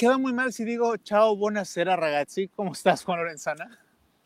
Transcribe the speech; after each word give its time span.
queda 0.00 0.16
muy 0.16 0.32
mal 0.32 0.50
si 0.50 0.64
digo 0.64 0.96
chao, 0.96 1.36
buonasera 1.36 1.94
ragazzi. 1.94 2.48
¿Cómo 2.48 2.72
estás, 2.72 3.04
Juan 3.04 3.18
Lorenzana? 3.18 3.78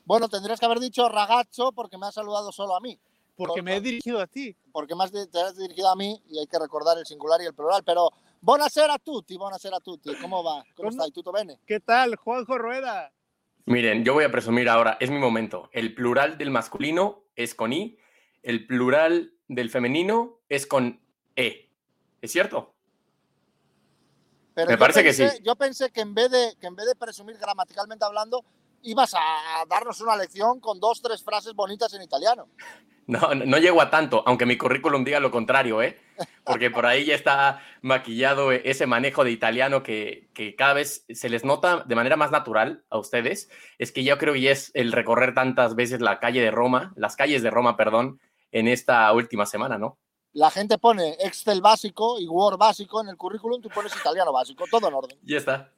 Bueno, 0.04 0.28
tendrías 0.28 0.60
que 0.60 0.66
haber 0.66 0.78
dicho 0.78 1.08
ragazzo 1.08 1.72
porque 1.72 1.98
me 1.98 2.06
has 2.06 2.14
saludado 2.14 2.52
solo 2.52 2.76
a 2.76 2.80
mí. 2.80 2.96
Porque 3.34 3.60
me 3.60 3.74
he 3.74 3.80
dirigido 3.80 4.20
a 4.20 4.28
ti. 4.28 4.54
Porque 4.70 4.94
más 4.94 5.10
te 5.10 5.40
has 5.40 5.58
dirigido 5.58 5.88
a 5.88 5.96
mí 5.96 6.22
y 6.28 6.38
hay 6.38 6.46
que 6.46 6.60
recordar 6.60 6.96
el 6.98 7.04
singular 7.04 7.42
y 7.42 7.46
el 7.46 7.54
plural. 7.54 7.82
Pero 7.84 8.12
buonasera 8.40 8.94
a 8.94 8.98
tutti, 9.00 9.36
buonasera 9.36 9.78
a 9.78 9.80
tutti. 9.80 10.14
¿Cómo 10.14 10.44
va? 10.44 10.62
¿Cómo, 10.76 10.90
¿Cómo? 10.90 10.90
está? 10.90 11.12
¿Tutto 11.12 11.32
bene? 11.32 11.58
¿Qué 11.66 11.80
tal, 11.80 12.14
Juanjo 12.14 12.56
Rueda? 12.56 13.12
Miren, 13.64 14.04
yo 14.04 14.14
voy 14.14 14.22
a 14.22 14.30
presumir 14.30 14.68
ahora, 14.68 14.96
es 15.00 15.10
mi 15.10 15.18
momento. 15.18 15.70
El 15.72 15.92
plural 15.96 16.38
del 16.38 16.52
masculino 16.52 17.24
es 17.34 17.56
con 17.56 17.72
I, 17.72 17.98
el 18.44 18.68
plural 18.68 19.32
del 19.48 19.70
femenino 19.70 20.38
es 20.48 20.68
con 20.68 21.00
E. 21.34 21.72
¿Es 22.22 22.30
cierto? 22.30 22.73
Pero 24.54 24.70
Me 24.70 24.78
parece 24.78 25.02
pensé, 25.02 25.24
que 25.24 25.30
sí. 25.30 25.42
Yo 25.42 25.56
pensé 25.56 25.90
que 25.90 26.00
en, 26.00 26.14
vez 26.14 26.30
de, 26.30 26.56
que 26.60 26.66
en 26.66 26.76
vez 26.76 26.86
de 26.86 26.94
presumir 26.94 27.36
gramaticalmente 27.38 28.04
hablando, 28.04 28.44
ibas 28.82 29.14
a 29.14 29.64
darnos 29.68 30.00
una 30.00 30.16
lección 30.16 30.60
con 30.60 30.78
dos, 30.78 31.02
tres 31.02 31.22
frases 31.22 31.54
bonitas 31.54 31.92
en 31.94 32.02
italiano. 32.02 32.48
No, 33.06 33.34
no 33.34 33.58
llego 33.58 33.82
a 33.82 33.90
tanto, 33.90 34.22
aunque 34.24 34.46
mi 34.46 34.56
currículum 34.56 35.04
diga 35.04 35.20
lo 35.20 35.30
contrario, 35.30 35.82
¿eh? 35.82 36.00
Porque 36.42 36.70
por 36.70 36.86
ahí 36.86 37.04
ya 37.04 37.14
está 37.14 37.60
maquillado 37.82 38.50
ese 38.50 38.86
manejo 38.86 39.24
de 39.24 39.30
italiano 39.30 39.82
que, 39.82 40.30
que, 40.32 40.56
cada 40.56 40.72
vez 40.72 41.04
se 41.10 41.28
les 41.28 41.44
nota 41.44 41.84
de 41.86 41.96
manera 41.96 42.16
más 42.16 42.30
natural 42.30 42.82
a 42.88 42.96
ustedes. 42.96 43.50
Es 43.76 43.92
que 43.92 44.04
yo 44.04 44.16
creo 44.16 44.32
que 44.32 44.40
ya 44.40 44.52
es 44.52 44.70
el 44.72 44.90
recorrer 44.90 45.34
tantas 45.34 45.74
veces 45.74 46.00
la 46.00 46.18
calle 46.18 46.40
de 46.40 46.50
Roma, 46.50 46.94
las 46.96 47.14
calles 47.14 47.42
de 47.42 47.50
Roma, 47.50 47.76
perdón, 47.76 48.20
en 48.52 48.68
esta 48.68 49.12
última 49.12 49.44
semana, 49.44 49.76
¿no? 49.76 49.98
La 50.34 50.50
gente 50.50 50.78
pone 50.78 51.16
Excel 51.20 51.60
básico 51.60 52.18
y 52.20 52.26
Word 52.28 52.58
básico 52.58 53.00
en 53.00 53.08
el 53.08 53.16
currículum, 53.16 53.60
tú 53.62 53.68
pones 53.68 53.94
italiano 53.96 54.32
básico, 54.32 54.64
todo 54.70 54.88
en 54.88 54.94
orden. 54.94 55.16
Ya 55.24 55.38
está. 55.38 55.70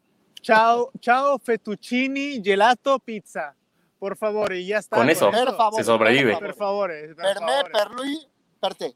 Ciao, 0.43 0.91
ciao, 1.01 1.39
fettuccini, 1.39 2.43
gelato, 2.43 2.99
pizza. 2.99 3.55
Por 3.99 4.17
favor, 4.17 4.53
y 4.55 4.67
ya 4.67 4.79
está. 4.79 4.97
Con 4.97 5.09
eso, 5.11 5.31
Per 5.31 5.53
favore, 5.55 5.83
se 5.83 5.85
sobrevive. 5.85 6.37
Per 6.39 6.55
favore, 6.55 7.15
per 7.15 7.35
Per 7.35 7.41
me, 7.43 7.65
per 7.71 7.91
lui, 7.91 8.19
per 8.61 8.75
te. 8.75 8.95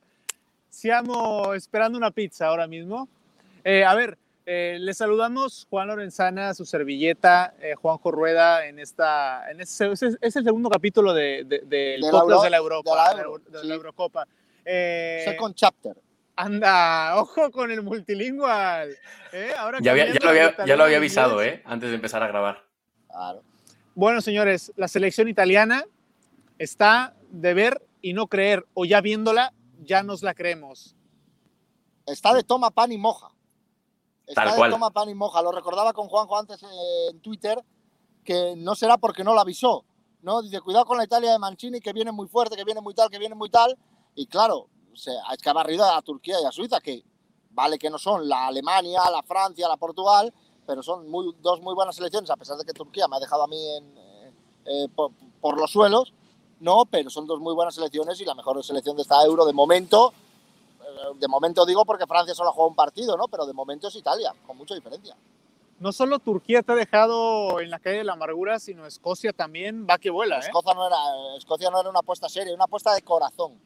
Siamo 0.69 1.52
esperando 1.55 1.98
una 1.98 2.11
pizza 2.11 2.47
ahora 2.47 2.67
mismo. 2.67 3.08
Eh, 3.64 3.84
a 3.84 3.95
ver, 3.95 4.17
eh, 4.47 4.77
le 4.80 4.95
saludamos 4.95 5.67
Juan 5.69 5.89
Lorenzana, 5.89 6.55
su 6.55 6.64
servilleta, 6.64 7.55
eh, 7.61 7.74
Juanjo 7.74 8.11
Rueda, 8.11 8.67
en 8.67 8.78
esta. 8.78 9.50
En 9.50 9.61
ese, 9.61 9.91
es, 9.92 10.02
es 10.02 10.36
el 10.36 10.45
segundo 10.45 10.70
capítulo 10.70 11.12
de, 11.12 11.45
de, 11.45 11.58
del 11.61 12.00
De 12.00 12.12
la 12.12 12.19
Euro- 12.20 12.41
de 12.42 12.50
la 12.50 12.56
Europa, 12.56 12.91
de 12.91 12.97
la 12.97 13.08
de 13.11 13.14
la, 13.17 13.22
Euro, 13.22 13.39
de 13.45 13.52
la 13.52 13.61
sí. 13.62 13.69
Eh, 14.64 15.22
Second 15.25 15.55
chapter. 15.55 15.97
anda, 16.36 17.16
ojo 17.20 17.50
con 17.50 17.70
el 17.70 17.83
multilingual. 17.83 18.97
eh, 19.33 19.52
Ahora 19.58 19.78
Ya, 19.80 19.92
había- 19.92 20.06
ya 20.06 20.12
cambiando 20.19 20.27
lo, 20.27 20.30
había, 20.30 20.67
ya 20.67 20.77
lo 20.77 20.97
avisado, 20.97 21.42
¿eh? 21.42 21.62
Antes 21.67 21.91
de 21.91 21.94
empezar 21.97 22.22
a 22.22 22.28
grabar. 22.28 22.64
Claro. 23.08 23.42
Bueno, 23.94 24.20
señores, 24.20 24.72
la 24.77 24.89
selección 24.89 25.28
italiana 25.28 25.84
está 26.58 27.14
de 27.30 27.55
ver 27.55 27.83
y 28.02 28.12
no 28.14 28.27
creer, 28.28 28.67
o 28.75 28.84
ya 28.84 29.00
viéndola, 29.00 29.52
ya 29.80 30.02
nos 30.02 30.22
la 30.22 30.34
creemos. 30.34 30.97
Está 32.06 32.33
de 32.34 32.42
toma 32.42 32.70
pan 32.70 32.92
y 32.92 32.98
moja. 32.98 33.28
Está 34.27 34.42
Tal 34.45 34.52
de 34.52 34.56
cual. 34.58 34.70
toma 34.70 34.91
pan 34.91 35.08
y 35.08 35.14
moja. 35.14 35.42
Lo 35.42 35.52
recordaba 35.52 35.92
con 35.92 36.08
Juanjo 36.08 36.39
antes 36.39 36.62
eh, 36.62 36.67
en 37.11 37.20
Twitter, 37.20 37.58
que 38.24 38.55
no 38.56 38.74
será 38.74 38.97
porque 38.97 39.24
no 39.24 39.34
lo 39.34 39.41
avisó. 39.41 39.84
¿no? 40.22 40.42
Dice, 40.42 40.61
cuidado 40.61 40.84
con 40.84 40.98
la 40.98 41.05
Italia 41.05 41.33
de 41.33 41.39
Mancini, 41.39 41.80
que 41.80 41.92
viene 41.92 42.12
muy 42.12 42.28
fuerte, 42.28 42.55
que 42.56 42.64
viene 42.64 42.80
muy 42.80 42.95
tal, 42.95 43.11
que 43.11 43.19
viene 43.19 43.34
muy 43.34 43.48
tal. 43.50 43.77
Y 44.14 44.27
claro, 44.27 44.69
se, 44.94 45.11
es 45.11 45.42
que 45.42 45.50
ha 45.50 45.53
barrido 45.53 45.84
a 45.84 46.03
Turquía 46.03 46.41
y 46.41 46.44
a 46.44 46.53
Suiza, 46.53 46.80
que 46.80 47.03
vale 47.50 47.78
que 47.78 47.91
no 47.91 47.98
son 47.98 48.28
la 48.28 48.47
Alemania, 48.47 49.00
la 49.11 49.22
Francia, 49.22 49.69
la 49.69 49.77
Portugal, 49.77 50.33
pero 50.67 50.83
son 50.83 51.08
muy, 51.11 51.34
dos 51.41 51.61
muy 51.61 51.75
buenas 51.75 51.97
selecciones, 51.97 52.30
a 52.30 52.36
pesar 52.36 52.56
de 52.56 52.64
que 52.64 52.72
Turquía 52.72 53.08
me 53.08 53.17
ha 53.17 53.20
dejado 53.20 53.44
a 53.44 53.48
mí 53.48 53.58
en, 53.77 53.98
eh, 53.98 54.33
eh, 54.67 54.89
por, 54.94 55.12
por 55.41 55.58
los 55.58 55.70
suelos. 55.70 56.12
No, 56.61 56.84
pero 56.84 57.08
son 57.08 57.27
dos 57.27 57.41
muy 57.41 57.55
buenas 57.55 57.75
selecciones 57.75 58.20
y 58.20 58.25
la 58.25 58.34
mejor 58.34 58.62
selección 58.62 58.95
de 58.95 59.02
esta 59.02 59.24
Euro 59.24 59.46
de 59.46 59.55
momento 59.55 60.13
eh, 60.90 61.14
de 61.18 61.29
momento 61.29 61.64
digo 61.67 61.84
porque 61.84 62.07
Francia 62.07 62.34
solo 62.34 62.51
ha 62.51 62.52
jugado 62.52 62.70
un 62.70 62.77
partido, 62.77 63.17
¿no? 63.17 63.29
Pero 63.29 63.46
de 63.46 63.52
momento 63.52 63.89
es 63.89 63.96
Italia, 63.96 64.34
con 64.46 64.57
mucha 64.57 64.74
diferencia. 64.74 65.17
No 65.79 65.92
solo 65.92 66.18
Turquía 66.18 66.63
te 66.63 66.73
ha 66.73 66.74
dejado 66.74 67.61
en 67.61 67.70
la 67.70 67.79
calle 67.79 67.98
de 67.98 68.05
la 68.05 68.13
amargura, 68.13 68.58
sino 68.58 68.84
Escocia 68.86 69.33
también 69.33 69.86
va 69.89 69.96
que 69.96 70.11
vuela. 70.11 70.36
¿eh? 70.36 70.40
Escocia, 70.40 70.74
no 70.74 70.86
era, 70.86 70.98
Escocia 71.39 71.70
no 71.70 71.80
era 71.80 71.89
una 71.89 72.01
apuesta 72.01 72.29
seria, 72.29 72.55
una 72.55 72.64
apuesta 72.64 72.95
de 72.95 73.01
corazón, 73.01 73.58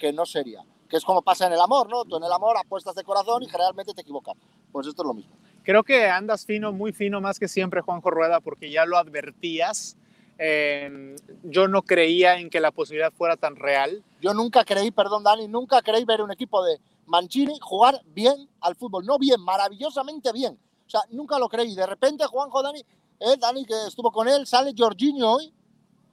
que 0.00 0.12
no 0.12 0.26
seria. 0.26 0.64
Que 0.88 0.96
es 0.96 1.04
como 1.04 1.22
pasa 1.22 1.46
en 1.46 1.52
el 1.52 1.60
amor, 1.60 1.88
¿no? 1.88 2.04
Tú 2.04 2.16
en 2.16 2.24
el 2.24 2.32
amor 2.32 2.56
apuestas 2.56 2.96
de 2.96 3.04
corazón 3.04 3.44
y 3.44 3.48
generalmente 3.48 3.94
te 3.94 4.00
equivocas. 4.00 4.34
Pues 4.72 4.88
esto 4.88 5.02
es 5.02 5.06
lo 5.06 5.14
mismo. 5.14 5.36
Creo 5.62 5.84
que 5.84 6.08
andas 6.08 6.44
fino, 6.44 6.72
muy 6.72 6.92
fino, 6.92 7.20
más 7.20 7.38
que 7.38 7.46
siempre, 7.46 7.82
Juanjo 7.82 8.10
Rueda, 8.10 8.40
porque 8.40 8.72
ya 8.72 8.86
lo 8.86 8.96
advertías. 8.98 9.96
Eh, 10.38 11.14
yo 11.44 11.68
no 11.68 11.82
creía 11.82 12.38
en 12.38 12.48
que 12.48 12.60
la 12.60 12.72
posibilidad 12.72 13.12
fuera 13.12 13.36
tan 13.36 13.56
real. 13.56 14.02
Yo 14.22 14.32
nunca 14.32 14.64
creí, 14.64 14.90
perdón 14.90 15.22
Dani, 15.22 15.46
nunca 15.48 15.82
creí 15.82 16.04
ver 16.04 16.22
un 16.22 16.32
equipo 16.32 16.64
de 16.64 16.80
Mancini 17.06 17.58
jugar 17.60 18.00
bien 18.06 18.48
al 18.60 18.74
fútbol. 18.74 19.04
No 19.04 19.18
bien, 19.18 19.40
maravillosamente 19.42 20.32
bien. 20.32 20.58
O 20.86 20.90
sea, 20.90 21.02
nunca 21.10 21.38
lo 21.38 21.48
creí. 21.48 21.74
De 21.74 21.86
repente 21.86 22.24
Juanjo 22.24 22.62
Dani, 22.62 22.80
eh, 22.80 23.36
Dani 23.38 23.66
que 23.66 23.74
estuvo 23.86 24.10
con 24.10 24.28
él, 24.28 24.46
sale 24.46 24.72
Jorginho 24.76 25.34
hoy, 25.34 25.52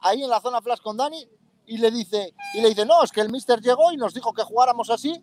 ahí 0.01 0.21
en 0.21 0.29
la 0.29 0.41
zona 0.41 0.61
flash 0.61 0.81
con 0.81 0.97
Dani, 0.97 1.25
y 1.67 1.77
le 1.77 1.91
dice, 1.91 2.33
y 2.55 2.61
le 2.61 2.69
dice, 2.69 2.85
no, 2.85 3.03
es 3.03 3.11
que 3.11 3.21
el 3.21 3.29
mister 3.29 3.59
llegó 3.61 3.91
y 3.91 3.97
nos 3.97 4.13
dijo 4.13 4.33
que 4.33 4.41
jugáramos 4.43 4.89
así. 4.89 5.21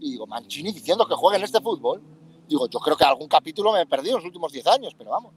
Y 0.00 0.12
digo, 0.12 0.26
Mancini 0.26 0.72
diciendo 0.72 1.06
que 1.08 1.14
juegue 1.14 1.38
en 1.38 1.44
este 1.44 1.60
fútbol. 1.60 2.00
Digo, 2.46 2.68
yo 2.68 2.78
creo 2.78 2.96
que 2.96 3.04
algún 3.04 3.26
capítulo 3.28 3.72
me 3.72 3.82
he 3.82 3.86
perdido 3.86 4.12
en 4.16 4.18
los 4.18 4.24
últimos 4.26 4.52
10 4.52 4.66
años, 4.68 4.94
pero 4.96 5.10
vamos. 5.10 5.34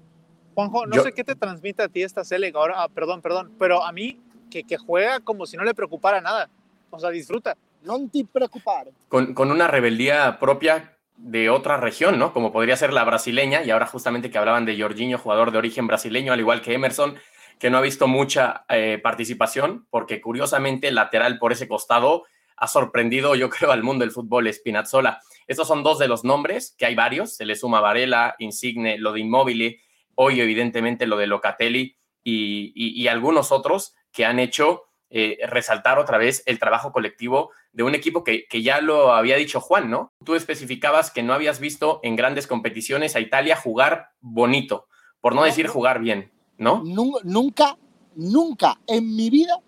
Juanjo, 0.53 0.85
no 0.85 0.95
Yo- 0.95 1.03
sé 1.03 1.13
qué 1.13 1.23
te 1.23 1.35
transmite 1.35 1.81
a 1.84 1.88
ti 1.89 2.03
esta 2.03 2.23
serie, 2.23 2.51
ahora, 2.53 2.84
ah, 2.84 2.89
perdón, 2.89 3.22
perdón, 3.22 3.53
pero 3.57 3.84
a 3.84 3.91
mí 3.91 4.19
que, 4.50 4.63
que 4.63 4.78
juega 4.78 5.19
como 5.22 5.45
si 5.45 5.56
no 5.57 5.63
le 5.63 5.73
preocupara 5.73 6.22
nada. 6.22 6.50
O 6.89 7.00
sea, 7.00 7.09
disfruta. 7.09 7.56
No 7.83 7.97
te 8.12 8.23
preocupar. 8.25 8.89
Con, 9.07 9.33
con 9.33 9.50
una 9.50 9.68
rebeldía 9.68 10.38
propia 10.39 10.97
de 11.18 11.50
otra 11.50 11.78
región, 11.78 12.19
¿no? 12.19 12.33
Como 12.33 12.51
podría 12.51 12.75
ser 12.75 12.94
la 12.94 13.03
brasileña, 13.03 13.63
y 13.63 13.72
ahora 13.72 13.88
justamente 13.88 14.29
que 14.29 14.38
hablaban 14.38 14.66
de 14.66 14.79
Jorginho, 14.79 15.18
jugador 15.18 15.51
de 15.51 15.57
origen 15.57 15.88
brasileño, 15.88 16.33
al 16.33 16.39
igual 16.39 16.62
que 16.62 16.73
Emerson, 16.73 17.16
que 17.61 17.69
no 17.69 17.77
ha 17.77 17.81
visto 17.81 18.07
mucha 18.07 18.66
eh, 18.69 18.99
participación, 19.01 19.85
porque 19.91 20.19
curiosamente 20.19 20.88
el 20.88 20.95
lateral 20.95 21.38
por 21.38 21.51
ese 21.51 21.67
costado 21.67 22.23
ha 22.57 22.67
sorprendido, 22.67 23.35
yo 23.35 23.49
creo, 23.55 23.72
al 23.72 23.83
mundo 23.83 24.03
del 24.03 24.11
fútbol, 24.11 24.51
Spinazzola. 24.51 25.22
Estos 25.47 25.67
son 25.67 25.83
dos 25.83 26.00
de 26.00 26.07
los 26.07 26.23
nombres, 26.23 26.75
que 26.77 26.88
hay 26.88 26.95
varios, 26.95 27.35
se 27.35 27.45
le 27.45 27.55
suma 27.55 27.79
Varela, 27.79 28.35
Insigne, 28.39 28.97
lo 28.97 29.13
de 29.13 29.19
Immobile, 29.21 29.79
hoy 30.16 30.41
evidentemente 30.41 31.05
lo 31.05 31.17
de 31.17 31.27
Locatelli 31.27 31.95
y, 32.23 32.73
y- 32.75 33.00
y 33.01 33.07
algunos 33.07 33.51
otros 33.51 33.94
que 34.11 34.25
han 34.25 34.39
hecho 34.39 34.83
eh, 35.11 35.38
resaltar 35.47 36.00
otra 36.00 36.17
vez 36.17 36.41
el 36.45 36.57
trabajo 36.57 36.91
colectivo 36.91 37.51
de 37.73 37.83
un 37.83 37.94
equipo 37.95 38.23
que, 38.23 38.47
que 38.47 38.61
ya 38.63 38.81
lo 38.81 39.13
había 39.13 39.35
dicho 39.35 39.59
Juan, 39.59 39.89
¿no? 39.89 40.13
Tú 40.25 40.35
especificabas 40.35 41.11
que 41.11 41.21
no 41.21 41.33
habías 41.33 41.59
visto 41.59 42.00
en 42.03 42.16
grandes 42.16 42.47
competiciones 42.47 43.16
a 43.16 43.19
Italia 43.19 43.55
jugar 43.55 44.09
bonito, 44.19 44.88
por 45.19 45.35
no 45.35 45.44
decir 45.44 45.67
jugar 45.67 46.00
bien, 46.00 46.31
¿no? 46.61 46.81
Nu- 46.83 47.19
Nunca, 47.23 47.77
nunca 48.16 48.79
en 48.88 49.16
mi 49.16 49.29
vida 49.29 49.59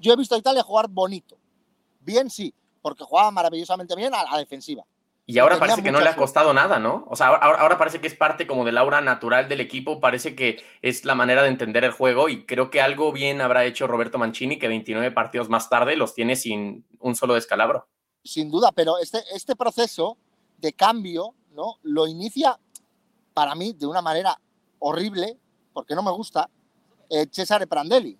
yo 0.00 0.12
he 0.12 0.16
visto 0.16 0.34
a 0.34 0.38
Italia 0.38 0.62
jugar 0.62 0.88
bonito. 0.88 1.36
Bien 2.00 2.30
sí, 2.30 2.54
porque 2.80 3.04
jugaba 3.04 3.30
maravillosamente 3.30 3.94
bien 3.94 4.14
a 4.14 4.24
la 4.24 4.38
defensiva. 4.38 4.84
Y 5.26 5.38
ahora 5.38 5.56
tenía 5.56 5.68
parece 5.68 5.82
que 5.84 5.92
no 5.92 6.00
le 6.00 6.08
ha 6.08 6.16
costado 6.16 6.52
nada, 6.52 6.78
¿no? 6.80 7.06
O 7.08 7.14
sea, 7.14 7.28
ahora, 7.28 7.60
ahora 7.60 7.78
parece 7.78 8.00
que 8.00 8.08
es 8.08 8.14
parte 8.16 8.46
como 8.46 8.64
del 8.64 8.78
aura 8.78 9.00
natural 9.00 9.48
del 9.48 9.60
equipo, 9.60 10.00
parece 10.00 10.34
que 10.34 10.62
es 10.82 11.04
la 11.04 11.14
manera 11.14 11.42
de 11.42 11.48
entender 11.48 11.84
el 11.84 11.92
juego 11.92 12.28
y 12.28 12.46
creo 12.46 12.70
que 12.70 12.80
algo 12.80 13.12
bien 13.12 13.40
habrá 13.40 13.64
hecho 13.64 13.86
Roberto 13.86 14.18
Mancini, 14.18 14.58
que 14.58 14.66
29 14.66 15.12
partidos 15.12 15.48
más 15.48 15.68
tarde 15.68 15.94
los 15.96 16.14
tiene 16.14 16.34
sin 16.34 16.84
un 16.98 17.14
solo 17.14 17.34
descalabro. 17.34 17.86
Sin 18.24 18.50
duda, 18.50 18.72
pero 18.72 18.98
este, 18.98 19.18
este 19.32 19.54
proceso 19.54 20.16
de 20.58 20.72
cambio 20.72 21.34
¿no? 21.52 21.76
lo 21.82 22.06
inicia 22.08 22.58
para 23.32 23.54
mí 23.54 23.72
de 23.72 23.86
una 23.86 24.02
manera 24.02 24.40
horrible, 24.80 25.38
porque 25.72 25.94
no 25.94 26.02
me 26.02 26.10
gusta, 26.10 26.48
eh, 27.08 27.26
Cesare 27.30 27.66
Prandelli. 27.66 28.18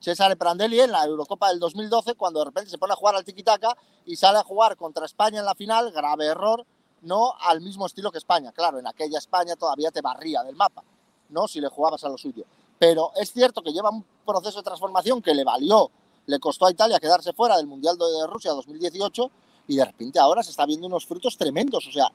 Cesare 0.00 0.36
Prandelli 0.36 0.80
en 0.80 0.92
la 0.92 1.04
Eurocopa 1.04 1.48
del 1.48 1.58
2012, 1.58 2.14
cuando 2.14 2.40
de 2.40 2.46
repente 2.46 2.70
se 2.70 2.78
pone 2.78 2.92
a 2.92 2.96
jugar 2.96 3.16
al 3.16 3.24
tiki-taka 3.24 3.76
y 4.06 4.16
sale 4.16 4.38
a 4.38 4.44
jugar 4.44 4.76
contra 4.76 5.06
España 5.06 5.40
en 5.40 5.44
la 5.44 5.54
final, 5.54 5.90
grave 5.90 6.26
error, 6.26 6.64
no 7.02 7.34
al 7.40 7.60
mismo 7.60 7.86
estilo 7.86 8.10
que 8.12 8.18
España. 8.18 8.52
Claro, 8.52 8.78
en 8.78 8.86
aquella 8.86 9.18
España 9.18 9.56
todavía 9.56 9.90
te 9.90 10.00
barría 10.00 10.42
del 10.42 10.56
mapa, 10.56 10.82
¿no? 11.30 11.48
Si 11.48 11.60
le 11.60 11.68
jugabas 11.68 12.04
a 12.04 12.08
lo 12.08 12.18
suyo. 12.18 12.44
Pero 12.78 13.12
es 13.16 13.32
cierto 13.32 13.62
que 13.62 13.72
lleva 13.72 13.90
un 13.90 14.04
proceso 14.24 14.58
de 14.58 14.64
transformación 14.64 15.20
que 15.20 15.34
le 15.34 15.44
valió, 15.44 15.90
le 16.26 16.38
costó 16.38 16.66
a 16.66 16.70
Italia 16.70 17.00
quedarse 17.00 17.32
fuera 17.32 17.56
del 17.56 17.66
Mundial 17.66 17.96
de 17.98 18.26
Rusia 18.26 18.52
2018 18.52 19.30
y 19.66 19.76
de 19.76 19.84
repente 19.84 20.18
ahora 20.18 20.42
se 20.42 20.50
está 20.50 20.64
viendo 20.64 20.86
unos 20.86 21.06
frutos 21.06 21.36
tremendos. 21.36 21.86
O 21.86 21.92
sea, 21.92 22.10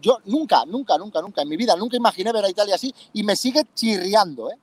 yo 0.00 0.18
nunca, 0.26 0.64
nunca, 0.66 0.96
nunca, 0.98 1.20
nunca 1.20 1.42
en 1.42 1.48
mi 1.48 1.56
vida, 1.56 1.74
nunca 1.76 1.96
imaginé 1.96 2.32
ver 2.32 2.44
a 2.44 2.50
Italia 2.50 2.74
así 2.74 2.94
y 3.12 3.22
me 3.22 3.36
sigue 3.36 3.62
chirriando, 3.74 4.50
¿eh? 4.50 4.56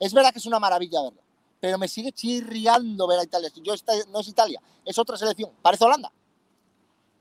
Es 0.00 0.12
verdad 0.12 0.32
que 0.32 0.38
es 0.38 0.46
una 0.46 0.58
maravilla 0.58 1.02
verlo, 1.02 1.20
pero 1.60 1.78
me 1.78 1.88
sigue 1.88 2.12
chirriando 2.12 3.06
ver 3.06 3.20
a 3.20 3.24
Italia 3.24 3.48
así. 3.48 3.60
Yo 3.62 3.72
esta 3.74 3.92
no 4.12 4.20
es 4.20 4.28
Italia, 4.28 4.60
es 4.84 4.98
otra 4.98 5.16
selección, 5.16 5.50
parece 5.62 5.84
Holanda. 5.84 6.10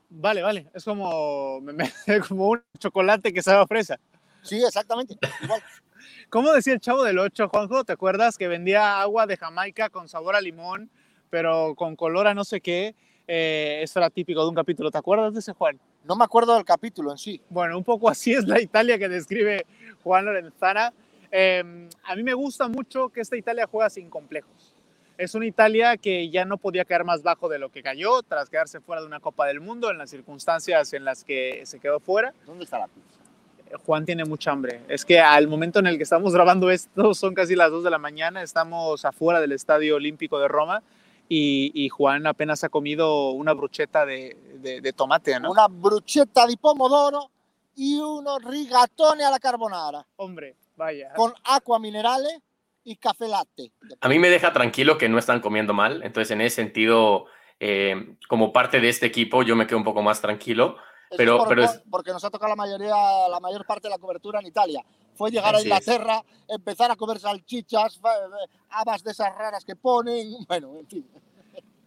Vale, 0.10 0.42
vale. 0.42 0.70
Es 0.74 0.84
como, 0.84 1.62
me- 1.62 1.74
me- 1.74 1.92
como 2.28 2.50
un 2.50 2.62
chocolate 2.80 3.32
que 3.34 3.42
sabe 3.42 3.62
a 3.62 3.68
fresa. 3.68 4.00
Sí, 4.42 4.62
exactamente. 4.64 5.18
Igual. 5.44 5.62
¿Cómo 6.30 6.52
decía 6.52 6.74
el 6.74 6.80
chavo 6.82 7.04
del 7.04 7.20
8, 7.20 7.48
Juanjo? 7.50 7.84
¿Te 7.84 7.94
acuerdas 7.94 8.38
que 8.38 8.48
vendía 8.48 9.00
agua 9.02 9.28
de 9.28 9.38
Jamaica 9.38 9.90
con 9.90 10.10
sabor 10.10 10.36
a 10.36 10.42
limón, 10.42 10.90
pero 11.30 11.76
con 11.76 11.96
color 11.96 12.28
a 12.28 12.34
no 12.34 12.44
sé 12.44 12.60
qué? 12.60 12.96
Eh, 13.28 13.80
eso 13.84 14.00
era 14.00 14.10
típico 14.10 14.42
de 14.44 14.50
un 14.50 14.56
capítulo. 14.56 14.92
¿Te 14.92 14.98
acuerdas 14.98 15.34
de 15.34 15.40
ese, 15.40 15.54
Juan? 15.54 15.80
No 16.04 16.16
me 16.16 16.24
acuerdo 16.24 16.56
del 16.56 16.66
capítulo 16.66 17.12
en 17.12 17.18
sí. 17.18 17.42
Bueno, 17.50 17.78
un 17.78 17.84
poco 17.84 18.10
así 18.10 18.34
es 18.34 18.48
la 18.48 18.62
Italia 18.62 18.98
que 18.98 19.10
describe 19.10 19.66
Juan 20.04 20.26
Lorenzana. 20.26 20.94
Eh, 21.32 21.88
a 22.04 22.16
mí 22.16 22.24
me 22.24 22.34
gusta 22.34 22.68
mucho 22.68 23.10
que 23.10 23.22
esta 23.22 23.38
Italia 23.38 23.68
juega 23.70 23.90
sin 23.90 24.10
complejos. 24.10 24.74
Es 25.18 25.36
una 25.36 25.46
Italia 25.46 25.98
que 25.98 26.30
ya 26.30 26.46
no 26.46 26.58
podía 26.58 26.84
caer 26.84 27.04
más 27.04 27.22
bajo 27.22 27.48
de 27.48 27.60
lo 27.60 27.70
que 27.70 27.84
cayó 27.84 28.24
tras 28.24 28.50
quedarse 28.50 28.80
fuera 28.80 29.02
de 29.02 29.08
una 29.08 29.20
Copa 29.20 29.46
del 29.46 29.60
Mundo 29.60 29.92
en 29.92 30.00
las 30.00 30.10
circunstancias 30.10 30.94
en 30.94 31.06
las 31.06 31.24
que 31.24 31.62
se 31.66 31.80
quedó 31.80 32.00
fuera. 32.00 32.34
¿Dónde 32.48 32.64
está 32.64 32.80
la 32.80 32.88
pizza? 32.88 33.78
Juan 33.86 34.04
tiene 34.06 34.26
mucha 34.26 34.52
hambre. 34.52 34.82
Es 34.88 35.06
que 35.06 35.20
al 35.20 35.48
momento 35.48 35.80
en 35.80 35.88
el 35.88 35.98
que 35.98 36.04
estamos 36.04 36.34
grabando 36.34 36.72
esto 36.72 37.14
son 37.14 37.34
casi 37.36 37.56
las 37.56 37.70
2 37.72 37.84
de 37.84 37.90
la 37.92 38.00
mañana, 38.00 38.42
estamos 38.42 39.06
afuera 39.06 39.40
del 39.40 39.52
Estadio 39.52 39.98
Olímpico 39.98 40.40
de 40.40 40.48
Roma 40.48 40.82
y, 41.30 41.72
y 41.74 41.90
Juan 41.90 42.26
apenas 42.26 42.64
ha 42.64 42.70
comido 42.70 43.30
una 43.30 43.54
brucheta 43.54 44.06
de, 44.06 44.36
de, 44.62 44.82
de 44.82 44.94
tomate, 44.94 45.40
¿no? 45.40 45.52
Una 45.52 45.68
bruchetta 45.68 46.46
di 46.48 46.58
pomodoro 46.58 47.30
y 47.76 47.98
unos 48.00 48.44
rigatoni 48.44 49.24
alla 49.24 49.40
carbonara 49.40 50.06
Hombre, 50.18 50.56
vaya. 50.76 51.14
con 51.14 51.34
agua 51.44 51.80
minerale 51.80 52.42
y 52.84 52.96
café 52.96 53.28
latte. 53.28 53.72
A 54.02 54.10
mí 54.10 54.18
me 54.20 54.30
deja 54.30 54.52
tranquilo 54.54 54.98
que 54.98 55.08
no 55.10 55.18
están 55.20 55.40
comiendo 55.42 55.74
mal, 55.74 56.02
entonces 56.04 56.32
en 56.32 56.42
ese 56.42 56.56
sentido, 56.58 57.26
eh, 57.60 58.16
como 58.28 58.52
parte 58.52 58.80
de 58.80 58.90
este 58.90 59.06
equipo, 59.06 59.44
yo 59.44 59.56
me 59.56 59.68
quedo 59.68 59.78
un 59.78 59.84
poco 59.84 60.02
más 60.02 60.20
tranquilo. 60.22 60.76
Eso 61.10 61.18
Pero- 61.18 61.38
por- 61.40 61.48
pero 61.50 61.64
es- 61.66 61.82
porque 61.92 62.12
nos 62.12 62.24
ha 62.24 62.30
tocado 62.30 62.50
la 62.50 62.56
mayoría, 62.56 62.96
la 63.30 63.40
mayor 63.42 63.66
parte 63.66 63.88
de 63.88 63.92
la 63.92 63.98
cobertura 64.00 64.40
en 64.40 64.48
Italia. 64.48 64.84
Fue 65.14 65.30
llegar 65.30 65.54
a 65.54 65.58
Así 65.58 65.68
es. 65.70 65.74
Inglaterra, 65.88 66.24
empezar 66.48 66.90
a 66.90 66.96
comer 66.96 67.20
salchichas, 67.20 67.98
eh, 67.98 68.48
habas 68.70 69.04
de 69.04 69.12
esas 69.12 69.36
raras 69.36 69.64
que 69.66 69.76
ponen, 69.76 70.28
bueno, 70.48 70.76
en 70.80 70.88
fin. 70.88 71.06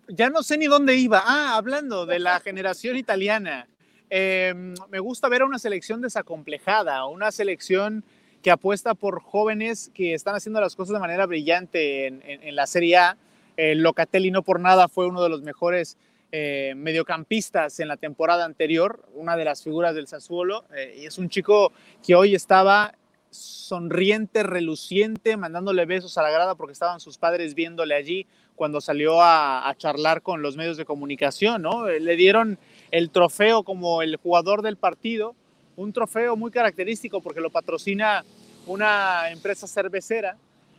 Ya 0.08 0.30
no 0.30 0.42
sé 0.42 0.58
ni 0.58 0.66
dónde 0.66 0.96
iba. 0.96 1.22
Ah, 1.24 1.56
hablando 1.56 2.06
de 2.06 2.18
la 2.18 2.40
generación 2.44 2.96
italiana. 2.96 3.66
Eh, 4.10 4.54
me 4.90 4.98
gusta 5.00 5.28
ver 5.28 5.42
a 5.42 5.46
una 5.46 5.58
selección 5.58 6.00
desacomplejada, 6.00 7.06
una 7.06 7.32
selección 7.32 8.04
que 8.42 8.50
apuesta 8.50 8.94
por 8.94 9.22
jóvenes 9.22 9.90
que 9.94 10.12
están 10.14 10.34
haciendo 10.34 10.60
las 10.60 10.76
cosas 10.76 10.92
de 10.94 11.00
manera 11.00 11.24
brillante 11.26 12.06
en, 12.06 12.22
en- 12.26 12.42
en 12.42 12.54
la 12.56 12.66
Serie 12.66 12.96
A. 12.98 13.16
Eh, 13.56 13.74
Locatelli 13.74 14.30
no 14.30 14.42
por 14.42 14.60
nada 14.60 14.88
fue 14.88 15.06
uno 15.06 15.22
de 15.22 15.30
los 15.30 15.42
mejores 15.42 15.96
eh, 16.32 16.74
mediocampistas 16.76 17.78
en 17.80 17.88
la 17.88 17.96
temporada 17.96 18.44
anterior, 18.44 19.02
una 19.14 19.36
de 19.36 19.44
las 19.44 19.62
figuras 19.62 19.94
del 19.94 20.08
Sassuolo, 20.08 20.64
eh, 20.76 20.96
y 21.00 21.06
es 21.06 21.16
un 21.16 21.28
chico 21.28 21.72
que 22.04 22.14
hoy 22.16 22.34
estaba 22.34 22.94
sonriente, 23.34 24.42
reluciente, 24.42 25.36
mandándole 25.36 25.84
besos 25.86 26.16
a 26.18 26.22
la 26.22 26.30
grada 26.30 26.54
porque 26.54 26.72
estaban 26.72 27.00
sus 27.00 27.18
padres 27.18 27.54
viéndole 27.54 27.94
allí 27.94 28.26
cuando 28.54 28.80
salió 28.80 29.20
a, 29.20 29.74
charlar 29.76 30.22
con 30.22 30.42
los 30.42 30.56
medios 30.56 30.76
de 30.76 30.84
comunicación, 30.84 31.62
¿no? 31.62 31.88
Eh, 31.88 31.98
Le 31.98 32.14
dieron 32.16 32.58
el 32.92 33.10
trofeo 33.10 33.64
como 33.64 34.02
el 34.02 34.16
jugador 34.16 34.62
del 34.62 34.76
partido, 34.76 35.34
un 35.76 35.92
trofeo 35.92 36.36
muy 36.36 36.52
característico 36.52 37.20
porque 37.20 37.40
lo 37.40 37.50
patrocina 37.50 38.24
una 38.66 39.30
empresa 39.30 39.66
cervecera 39.66 40.36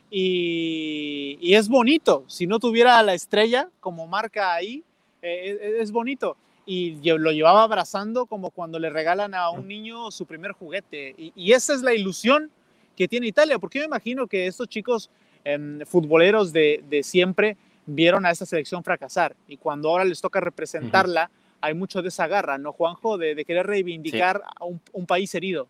y, 0.09 1.53
es 1.53 1.67
bonito. 1.67 2.23
Si 2.27 2.47
no 2.47 2.59
tuviera 2.59 3.03
la 3.03 3.13
estrella 3.13 3.69
como 3.81 4.07
marca 4.07 4.53
ahí, 4.53 4.83
eh, 5.21 5.77
es 5.79 5.91
bonito. 5.91 6.37
Y 6.65 6.99
lo 7.03 7.31
llevaba 7.31 7.63
abrazando 7.63 8.25
como 8.25 8.49
cuando 8.49 8.79
le 8.79 8.89
regalan 8.89 9.35
a 9.35 9.49
un 9.51 9.67
niño 9.67 10.09
su 10.11 10.25
primer 10.25 10.53
juguete. 10.53 11.13
Y, 11.17 11.31
y 11.35 11.53
esa 11.53 11.73
es 11.73 11.81
la 11.81 11.93
ilusión 11.93 12.49
que 12.95 13.07
tiene 13.07 13.27
Italia, 13.27 13.59
porque 13.59 13.79
yo 13.79 13.83
me 13.83 13.87
imagino 13.87 14.25
que 14.25 14.47
estos 14.47 14.67
chicos 14.67 15.09
em, 15.43 15.81
futboleros 15.85 16.51
de, 16.53 16.83
de 16.89 17.03
siempre 17.03 17.57
vieron 17.85 18.25
a 18.25 18.31
esta 18.31 18.45
selección 18.47 18.83
fracasar 18.83 19.35
y 19.47 19.57
cuando 19.57 19.89
ahora 19.89 20.05
les 20.05 20.19
toca 20.21 20.39
representarla, 20.39 21.29
hay 21.61 21.73
mucho 21.75 22.01
de 22.01 22.07
esa 22.07 22.25
garra, 22.27 22.57
¿no, 22.57 22.71
Juanjo? 22.71 23.17
De, 23.17 23.35
de 23.35 23.45
querer 23.45 23.67
reivindicar 23.67 24.41
a 24.59 24.65
un, 24.65 24.81
un 24.91 25.05
país 25.05 25.35
herido. 25.35 25.67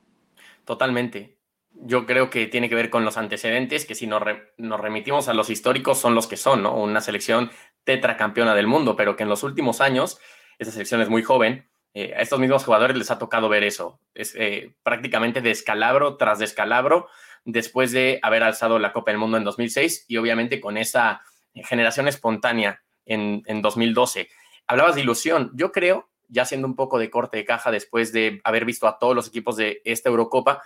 Totalmente. 0.65 1.36
Yo 1.74 2.06
creo 2.06 2.30
que 2.30 2.47
tiene 2.47 2.69
que 2.69 2.75
ver 2.75 2.89
con 2.89 3.03
los 3.03 3.18
antecedentes, 3.18 3.86
que 3.86 3.95
si 3.95 4.07
nos, 4.07 4.21
re- 4.21 4.53
nos 4.57 4.80
remitimos 4.80 5.27
a 5.27 5.33
los 5.33 5.50
históricos 5.50 5.97
son 6.00 6.15
los 6.15 6.27
que 6.27 6.38
son, 6.38 6.63
¿no? 6.63 6.77
Una 6.81 7.01
selección 7.01 7.51
tetracampeona 7.83 8.56
del 8.56 8.68
mundo, 8.68 8.95
pero 8.95 9.15
que 9.15 9.24
en 9.24 9.30
los 9.30 9.44
últimos 9.44 9.81
años, 9.81 10.19
esa 10.60 10.72
selección 10.72 11.02
es 11.02 11.10
muy 11.10 11.24
joven, 11.24 11.68
eh, 11.98 12.13
a 12.13 12.22
estos 12.22 12.40
mismos 12.40 12.66
jugadores 12.66 12.98
les 12.98 13.10
ha 13.10 13.18
tocado 13.18 13.48
ver 13.48 13.63
eso. 13.63 14.00
Es 14.13 14.36
eh, 14.36 14.75
prácticamente 14.84 15.40
descalabro 15.42 16.18
tras 16.18 16.40
descalabro 16.40 17.07
después 17.46 17.94
de 17.94 18.19
haber 18.22 18.44
alzado 18.44 18.80
la 18.80 18.92
Copa 18.92 19.12
del 19.12 19.18
Mundo 19.18 19.38
en 19.38 19.46
2006 19.46 20.06
y 20.10 20.18
obviamente 20.18 20.60
con 20.60 20.78
esa 20.78 21.22
generación 21.54 22.10
espontánea 22.10 22.84
en, 23.06 23.44
en 23.46 23.62
2012. 23.62 24.28
Hablabas 24.68 24.96
de 24.96 25.02
ilusión. 25.02 25.52
Yo 25.54 25.72
creo, 25.72 26.10
ya 26.28 26.44
siendo 26.44 26.68
un 26.68 26.75
poco 26.75 27.00
de 27.00 27.10
corte 27.10 27.38
de 27.38 27.46
caja 27.46 27.72
después 27.72 28.12
de 28.12 28.42
haber 28.44 28.66
visto 28.66 28.88
a 28.88 29.00
todos 29.00 29.16
los 29.16 29.30
equipos 29.30 29.56
de 29.56 29.81
esta 29.86 30.10
Eurocopa, 30.10 30.63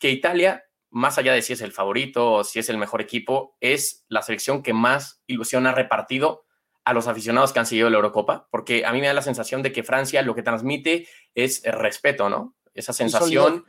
que 0.00 0.10
Italia, 0.10 0.64
más 0.90 1.16
allá 1.16 1.32
de 1.32 1.42
si 1.42 1.52
es 1.52 1.60
el 1.60 1.70
favorito 1.70 2.32
o 2.32 2.44
si 2.44 2.58
es 2.58 2.68
el 2.68 2.78
mejor 2.78 3.00
equipo, 3.00 3.56
es 3.60 4.04
la 4.08 4.22
selección 4.22 4.64
que 4.64 4.72
más 4.72 5.22
ilusión 5.28 5.68
ha 5.68 5.72
repartido 5.72 6.44
a 6.84 6.92
los 6.92 7.06
aficionados 7.06 7.52
que 7.52 7.60
han 7.60 7.66
seguido 7.66 7.90
la 7.90 7.96
Eurocopa, 7.96 8.48
porque 8.50 8.84
a 8.84 8.92
mí 8.92 9.00
me 9.00 9.06
da 9.06 9.14
la 9.14 9.22
sensación 9.22 9.62
de 9.62 9.72
que 9.72 9.82
Francia 9.82 10.22
lo 10.22 10.34
que 10.34 10.42
transmite 10.42 11.06
es 11.34 11.64
el 11.64 11.74
respeto, 11.74 12.28
¿no? 12.28 12.54
Esa 12.74 12.92
sensación, 12.92 13.66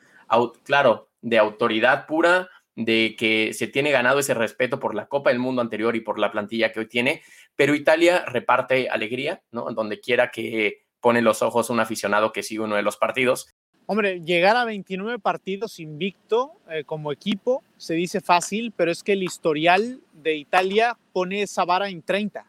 claro, 0.63 1.09
de 1.21 1.37
autoridad 1.37 2.07
pura, 2.07 2.49
de 2.75 3.15
que 3.17 3.53
se 3.53 3.67
tiene 3.67 3.91
ganado 3.91 4.19
ese 4.19 4.33
respeto 4.33 4.79
por 4.79 4.95
la 4.95 5.07
Copa 5.07 5.29
del 5.29 5.39
Mundo 5.39 5.61
anterior 5.61 5.95
y 5.95 6.01
por 6.01 6.17
la 6.17 6.31
plantilla 6.31 6.71
que 6.71 6.79
hoy 6.79 6.87
tiene, 6.87 7.21
pero 7.55 7.75
Italia 7.75 8.25
reparte 8.25 8.89
alegría, 8.89 9.43
¿no? 9.51 9.71
Donde 9.71 9.99
quiera 9.99 10.31
que 10.31 10.85
pone 10.99 11.21
los 11.21 11.41
ojos 11.41 11.69
un 11.69 11.79
aficionado 11.79 12.31
que 12.31 12.43
sigue 12.43 12.61
uno 12.61 12.75
de 12.75 12.81
los 12.81 12.97
partidos. 12.97 13.47
Hombre, 13.85 14.21
llegar 14.21 14.55
a 14.55 14.63
29 14.63 15.19
partidos 15.19 15.79
invicto 15.79 16.53
eh, 16.69 16.85
como 16.85 17.11
equipo 17.11 17.63
se 17.77 17.93
dice 17.93 18.21
fácil, 18.21 18.73
pero 18.75 18.91
es 18.91 19.03
que 19.03 19.11
el 19.11 19.23
historial 19.23 19.99
de 20.13 20.35
Italia 20.35 20.97
pone 21.11 21.41
esa 21.41 21.65
vara 21.65 21.89
en 21.89 22.01
30. 22.01 22.45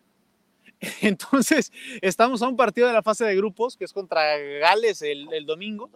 Entonces, 1.03 1.73
estamos 2.01 2.43
a 2.43 2.49
un 2.49 2.57
partido 2.57 2.87
de 2.87 2.93
la 2.93 3.03
fase 3.03 3.25
de 3.25 3.37
grupos, 3.37 3.77
que 3.77 3.85
es 3.85 3.93
contra 3.93 4.37
Gales 4.37 5.03
el, 5.03 5.33
el 5.33 5.47
domingo, 5.47 5.91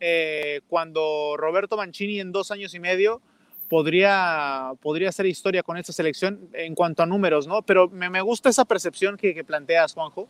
eh, 0.00 0.60
cuando 0.68 1.36
Roberto 1.36 1.76
Mancini 1.76 2.20
en 2.20 2.32
dos 2.32 2.50
años 2.50 2.74
y 2.74 2.80
medio 2.80 3.20
podría, 3.68 4.72
podría 4.80 5.08
hacer 5.08 5.26
historia 5.26 5.62
con 5.62 5.76
esta 5.76 5.92
selección 5.92 6.40
en 6.52 6.74
cuanto 6.74 7.02
a 7.02 7.06
números, 7.06 7.46
¿no? 7.46 7.62
Pero 7.62 7.88
me, 7.88 8.10
me 8.10 8.20
gusta 8.20 8.48
esa 8.50 8.64
percepción 8.64 9.16
que, 9.16 9.34
que 9.34 9.44
planteas, 9.44 9.94
Juanjo, 9.94 10.28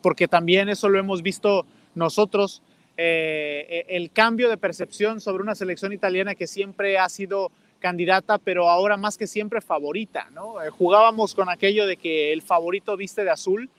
porque 0.00 0.28
también 0.28 0.68
eso 0.68 0.88
lo 0.88 0.98
hemos 0.98 1.22
visto 1.22 1.66
nosotros, 1.94 2.62
eh, 2.96 3.84
el 3.88 4.10
cambio 4.10 4.48
de 4.48 4.56
percepción 4.56 5.20
sobre 5.20 5.42
una 5.42 5.54
selección 5.54 5.92
italiana 5.92 6.34
que 6.34 6.46
siempre 6.46 6.98
ha 6.98 7.08
sido 7.08 7.52
candidata, 7.78 8.38
pero 8.38 8.68
ahora 8.68 8.96
más 8.96 9.16
que 9.16 9.26
siempre 9.26 9.60
favorita, 9.60 10.28
¿no? 10.32 10.62
Eh, 10.62 10.70
jugábamos 10.70 11.34
con 11.34 11.48
aquello 11.48 11.86
de 11.86 11.96
que 11.96 12.32
el 12.32 12.42
favorito 12.42 12.96
viste 12.96 13.24
de 13.24 13.30
azul, 13.30 13.70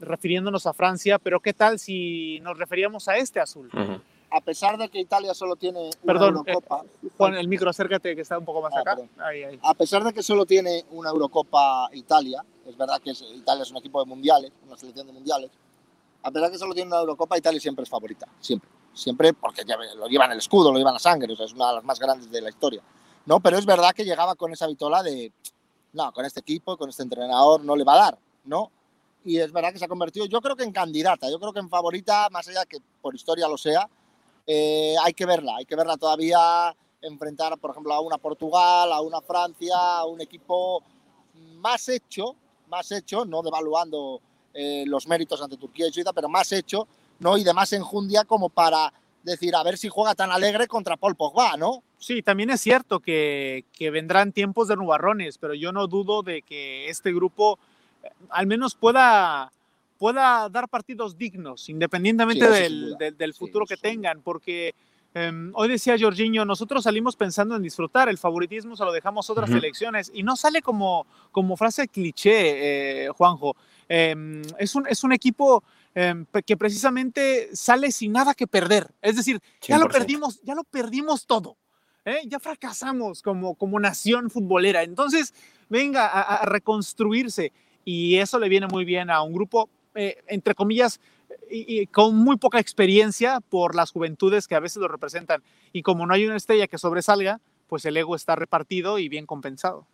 refiriéndonos 0.00 0.66
a 0.66 0.72
Francia, 0.72 1.18
pero 1.18 1.40
¿qué 1.40 1.52
tal 1.54 1.78
si 1.78 2.40
nos 2.40 2.58
referíamos 2.58 3.08
a 3.08 3.16
este 3.16 3.40
azul? 3.40 3.68
Ujú. 3.72 4.00
A 4.30 4.40
pesar 4.40 4.76
de 4.76 4.88
que 4.88 4.98
Italia 4.98 5.32
solo 5.34 5.56
tiene 5.56 5.78
una 6.02 6.12
Perdón, 6.12 6.34
eh, 6.46 6.50
Eurocopa, 6.50 6.82
Juan, 7.16 7.34
el 7.34 7.48
micro, 7.48 7.70
acércate, 7.70 8.14
que 8.14 8.22
está 8.22 8.38
un 8.38 8.44
poco 8.44 8.60
más 8.60 8.72
Ah, 8.76 8.80
acá. 8.80 8.96
Ahí, 9.18 9.44
ahí. 9.44 9.58
a 9.62 9.72
pesar 9.74 10.02
de 10.02 10.12
que 10.12 10.22
solo 10.22 10.44
tiene 10.44 10.84
una 10.90 11.10
Eurocopa 11.10 11.88
Italia, 11.92 12.44
es 12.66 12.76
verdad 12.76 13.00
que 13.00 13.10
es- 13.12 13.22
Italia 13.22 13.62
es 13.62 13.70
un 13.70 13.76
equipo 13.78 14.00
de 14.02 14.06
mundiales, 14.06 14.50
una 14.66 14.76
selección 14.76 15.06
de 15.06 15.12
mundiales, 15.12 15.50
a 16.22 16.30
pesar 16.30 16.48
de 16.48 16.52
que 16.54 16.58
solo 16.58 16.74
tiene 16.74 16.88
una 16.88 17.00
Eurocopa, 17.00 17.38
Italia 17.38 17.60
siempre 17.60 17.84
es 17.84 17.88
favorita, 17.88 18.26
siempre, 18.40 18.68
siempre 18.92 19.32
porque 19.32 19.62
lo 19.96 20.08
llevan 20.08 20.32
el 20.32 20.38
escudo, 20.38 20.72
lo 20.72 20.78
llevan 20.78 20.94
la 20.94 20.98
sangre, 21.00 21.32
o 21.32 21.36
sea, 21.36 21.46
es 21.46 21.52
una 21.52 21.68
de 21.68 21.74
las 21.76 21.84
más 21.84 22.00
grandes 22.00 22.28
de 22.30 22.40
la 22.42 22.48
historia, 22.50 22.82
¿no? 23.26 23.40
Pero 23.40 23.58
es 23.58 23.66
verdad 23.66 23.92
que 23.92 24.04
llegaba 24.04 24.34
con 24.34 24.52
esa 24.52 24.66
vitola 24.66 25.02
de, 25.02 25.32
no, 25.92 26.12
con 26.12 26.24
este 26.24 26.40
equipo, 26.40 26.76
con 26.76 26.88
este 26.88 27.02
entrenador 27.02 27.62
no 27.62 27.76
le 27.76 27.84
va 27.84 27.94
a 27.94 27.98
dar, 27.98 28.18
¿no? 28.44 28.70
Y 29.24 29.38
es 29.38 29.52
verdad 29.52 29.72
que 29.72 29.78
se 29.78 29.84
ha 29.84 29.88
convertido, 29.88 30.26
yo 30.26 30.40
creo 30.40 30.56
que 30.56 30.62
en 30.62 30.72
candidata, 30.72 31.28
yo 31.28 31.38
creo 31.40 31.52
que 31.52 31.58
en 31.58 31.68
favorita, 31.68 32.28
más 32.30 32.46
allá 32.48 32.64
que 32.64 32.78
por 33.02 33.14
historia 33.14 33.48
lo 33.48 33.58
sea, 33.58 33.88
eh, 34.46 34.94
hay 35.02 35.12
que 35.12 35.26
verla, 35.26 35.56
hay 35.56 35.66
que 35.66 35.74
verla 35.74 35.96
todavía 35.96 36.74
enfrentar, 37.02 37.58
por 37.58 37.72
ejemplo, 37.72 37.92
a 37.92 38.00
una 38.00 38.18
Portugal, 38.18 38.92
a 38.92 39.00
una 39.00 39.20
Francia, 39.20 39.76
a 39.76 40.04
un 40.04 40.20
equipo 40.20 40.82
más 41.56 41.88
hecho, 41.88 42.36
más 42.68 42.90
hecho, 42.92 43.24
no 43.24 43.42
devaluando 43.42 44.20
eh, 44.54 44.84
los 44.86 45.06
méritos 45.08 45.42
ante 45.42 45.56
Turquía 45.56 45.88
y 45.88 45.92
Suiza, 45.92 46.12
pero 46.12 46.28
más 46.28 46.52
hecho, 46.52 46.86
¿no? 47.18 47.36
Y 47.36 47.44
de 47.44 47.52
más 47.52 47.72
enjundia 47.72 48.24
como 48.24 48.48
para 48.48 48.92
decir, 49.26 49.54
a 49.54 49.62
ver 49.62 49.76
si 49.76 49.88
juega 49.88 50.14
tan 50.14 50.30
alegre 50.32 50.66
contra 50.66 50.96
Paul 50.96 51.16
Pogba, 51.16 51.56
¿no? 51.58 51.82
Sí, 51.98 52.22
también 52.22 52.48
es 52.50 52.60
cierto 52.60 53.00
que, 53.00 53.64
que 53.72 53.90
vendrán 53.90 54.32
tiempos 54.32 54.68
de 54.68 54.76
nubarrones, 54.76 55.36
pero 55.38 55.52
yo 55.54 55.72
no 55.72 55.86
dudo 55.86 56.22
de 56.22 56.40
que 56.42 56.88
este 56.88 57.12
grupo 57.12 57.58
eh, 58.02 58.08
al 58.30 58.46
menos 58.46 58.74
pueda, 58.74 59.52
pueda 59.98 60.48
dar 60.48 60.68
partidos 60.68 61.18
dignos, 61.18 61.68
independientemente 61.68 62.46
Sí, 62.46 62.62
del, 62.62 62.96
del- 62.98 63.16
del 63.18 63.32
Sí, 63.34 63.38
futuro 63.38 63.66
que 63.66 63.74
eso 63.74 63.82
sin 63.82 63.92
tengan, 63.92 64.22
porque 64.22 64.74
Em, 65.18 65.50
hoy 65.54 65.66
decía 65.70 65.96
Jorginho, 65.98 66.44
nosotros 66.44 66.84
salimos 66.84 67.16
pensando 67.16 67.56
en 67.56 67.62
disfrutar, 67.62 68.10
el 68.10 68.18
favoritismo 68.18 68.76
se 68.76 68.84
lo 68.84 68.92
dejamos 68.92 69.26
a 69.26 69.32
otras 69.32 69.48
selecciones 69.50 70.10
y 70.12 70.22
no 70.22 70.36
sale 70.36 70.60
como, 70.60 71.06
como 71.32 71.56
frase 71.56 71.88
cliché, 71.88 73.04
eh, 73.06 73.08
Juanjo. 73.08 73.56
Em, 73.88 74.42
es, 74.58 74.74
un, 74.74 74.86
es 74.86 75.02
un 75.04 75.14
equipo 75.14 75.64
em, 75.96 76.26
que 76.44 76.56
precisamente 76.56 77.48
sale 77.56 77.90
sin 77.90 78.12
nada 78.12 78.34
que 78.34 78.46
perder. 78.46 78.94
Es 79.00 79.16
decir, 79.16 79.40
ya 79.62 79.78
lo 79.78 79.88
perdimos, 79.88 80.40
ya 80.42 80.54
lo 80.54 80.62
perdimos 80.62 81.26
todo. 81.26 81.56
¿eh? 82.04 82.20
Ya 82.26 82.38
fracasamos 82.38 83.22
como, 83.22 83.54
como 83.54 83.80
nación 83.80 84.30
futbolera. 84.30 84.82
Entonces, 84.82 85.34
venga 85.70 86.06
a, 86.06 86.44
reconstruirse 86.44 87.50
y 87.82 88.16
eso 88.16 88.38
le 88.38 88.48
viene 88.50 88.66
muy 88.66 88.84
bien 88.84 89.10
a 89.10 89.22
un 89.22 89.32
grupo, 89.32 89.70
eh, 89.94 90.22
entre 90.28 90.54
comillas, 90.54 91.00
y, 91.50 91.86
con 91.86 92.14
muy 92.14 92.36
poca 92.36 92.60
experiencia 92.60 93.40
por 93.40 93.74
las 93.74 93.90
juventudes 93.90 94.46
que 94.46 94.54
a 94.54 94.60
veces 94.60 94.78
lo 94.78 94.88
representan. 94.88 95.42
Y 95.72 95.82
como 95.82 96.06
no 96.06 96.12
hay 96.12 96.26
una 96.26 96.36
estrella 96.36 96.66
que 96.66 96.78
sobresalga, 96.78 97.40
pues 97.68 97.86
el 97.86 97.96
ego 97.96 98.14
está 98.14 98.36
repartido 98.36 98.98
y 98.98 99.08
bien 99.08 99.26
compensado. 99.26 99.86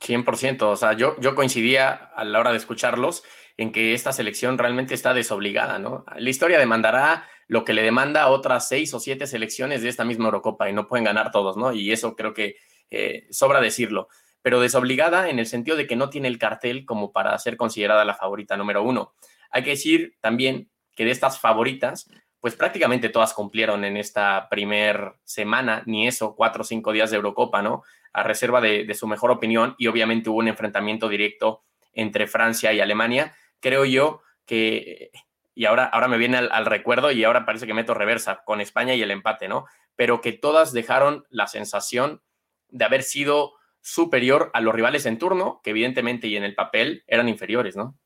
100%, 0.00 0.62
o 0.62 0.76
sea, 0.76 0.92
yo, 0.92 1.16
yo 1.20 1.34
coincidía 1.34 1.90
a 1.90 2.24
la 2.24 2.38
hora 2.38 2.50
de 2.52 2.58
escucharlos 2.58 3.24
en 3.56 3.72
que 3.72 3.92
esta 3.92 4.12
selección 4.12 4.56
realmente 4.56 4.94
está 4.94 5.14
desobligada, 5.14 5.78
¿no? 5.78 6.04
La 6.16 6.30
historia 6.30 6.58
demandará 6.58 7.28
lo 7.48 7.64
que 7.64 7.72
le 7.72 7.82
demanda 7.82 8.28
otras 8.28 8.68
seis 8.68 8.94
o 8.94 9.00
siete 9.00 9.26
selecciones 9.26 9.82
de 9.82 9.88
esta 9.88 10.04
misma 10.04 10.26
Eurocopa 10.26 10.68
y 10.68 10.72
no 10.72 10.86
pueden 10.86 11.04
ganar 11.04 11.32
todos, 11.32 11.56
¿no? 11.56 11.72
Y 11.72 11.90
eso 11.90 12.14
creo 12.14 12.34
que 12.34 12.56
eh, 12.90 13.26
sobra 13.30 13.60
decirlo, 13.60 14.08
pero 14.42 14.60
desobligada 14.60 15.28
en 15.28 15.38
el 15.38 15.46
sentido 15.46 15.76
de 15.76 15.86
que 15.86 15.96
no 15.96 16.10
tiene 16.10 16.28
el 16.28 16.38
cartel 16.38 16.84
como 16.84 17.10
para 17.10 17.36
ser 17.38 17.56
considerada 17.56 18.04
la 18.04 18.14
favorita 18.14 18.56
número 18.56 18.82
uno. 18.82 19.14
Hay 19.50 19.64
que 19.64 19.70
decir 19.70 20.16
también 20.20 20.70
que 20.94 21.04
de 21.04 21.10
estas 21.10 21.40
favoritas, 21.40 22.08
pues 22.40 22.54
prácticamente 22.54 23.08
todas 23.08 23.34
cumplieron 23.34 23.84
en 23.84 23.96
esta 23.96 24.48
primer 24.48 25.14
semana, 25.24 25.82
ni 25.86 26.06
eso, 26.06 26.34
cuatro 26.36 26.62
o 26.62 26.64
cinco 26.64 26.92
días 26.92 27.10
de 27.10 27.16
Eurocopa, 27.16 27.62
¿no? 27.62 27.82
A 28.12 28.22
reserva 28.22 28.60
de, 28.60 28.92
su 28.94 29.06
mejor 29.06 29.30
opinión 29.30 29.74
y 29.78 29.88
obviamente 29.88 30.30
hubo 30.30 30.38
un 30.38 30.48
enfrentamiento 30.48 31.08
directo 31.08 31.64
entre 31.92 32.26
Francia 32.26 32.72
y 32.72 32.80
Alemania. 32.80 33.34
Creo 33.60 33.84
yo 33.84 34.22
que, 34.46 35.10
y 35.54 35.64
ahora, 35.64 35.86
ahora 35.86 36.08
me 36.08 36.16
viene 36.16 36.38
al, 36.38 36.66
recuerdo 36.66 37.10
y 37.10 37.24
ahora 37.24 37.44
parece 37.44 37.66
que 37.66 37.74
meto 37.74 37.92
reversa 37.92 38.42
con 38.44 38.60
España 38.60 38.94
y 38.94 39.02
el 39.02 39.10
empate, 39.10 39.48
¿no? 39.48 39.66
Pero 39.96 40.20
que 40.20 40.32
todas 40.32 40.72
dejaron 40.72 41.26
la 41.30 41.48
sensación 41.48 42.22
de 42.68 42.84
haber 42.84 43.02
sido 43.02 43.54
superior 43.80 44.50
a 44.54 44.60
los 44.60 44.74
rivales 44.74 45.06
en 45.06 45.18
turno, 45.18 45.60
que 45.64 45.70
evidentemente 45.70 46.28
y 46.28 46.36
en 46.36 46.44
el 46.44 46.54
papel 46.54 47.02
eran 47.08 47.28
inferiores, 47.28 47.76
¿no? 47.76 47.96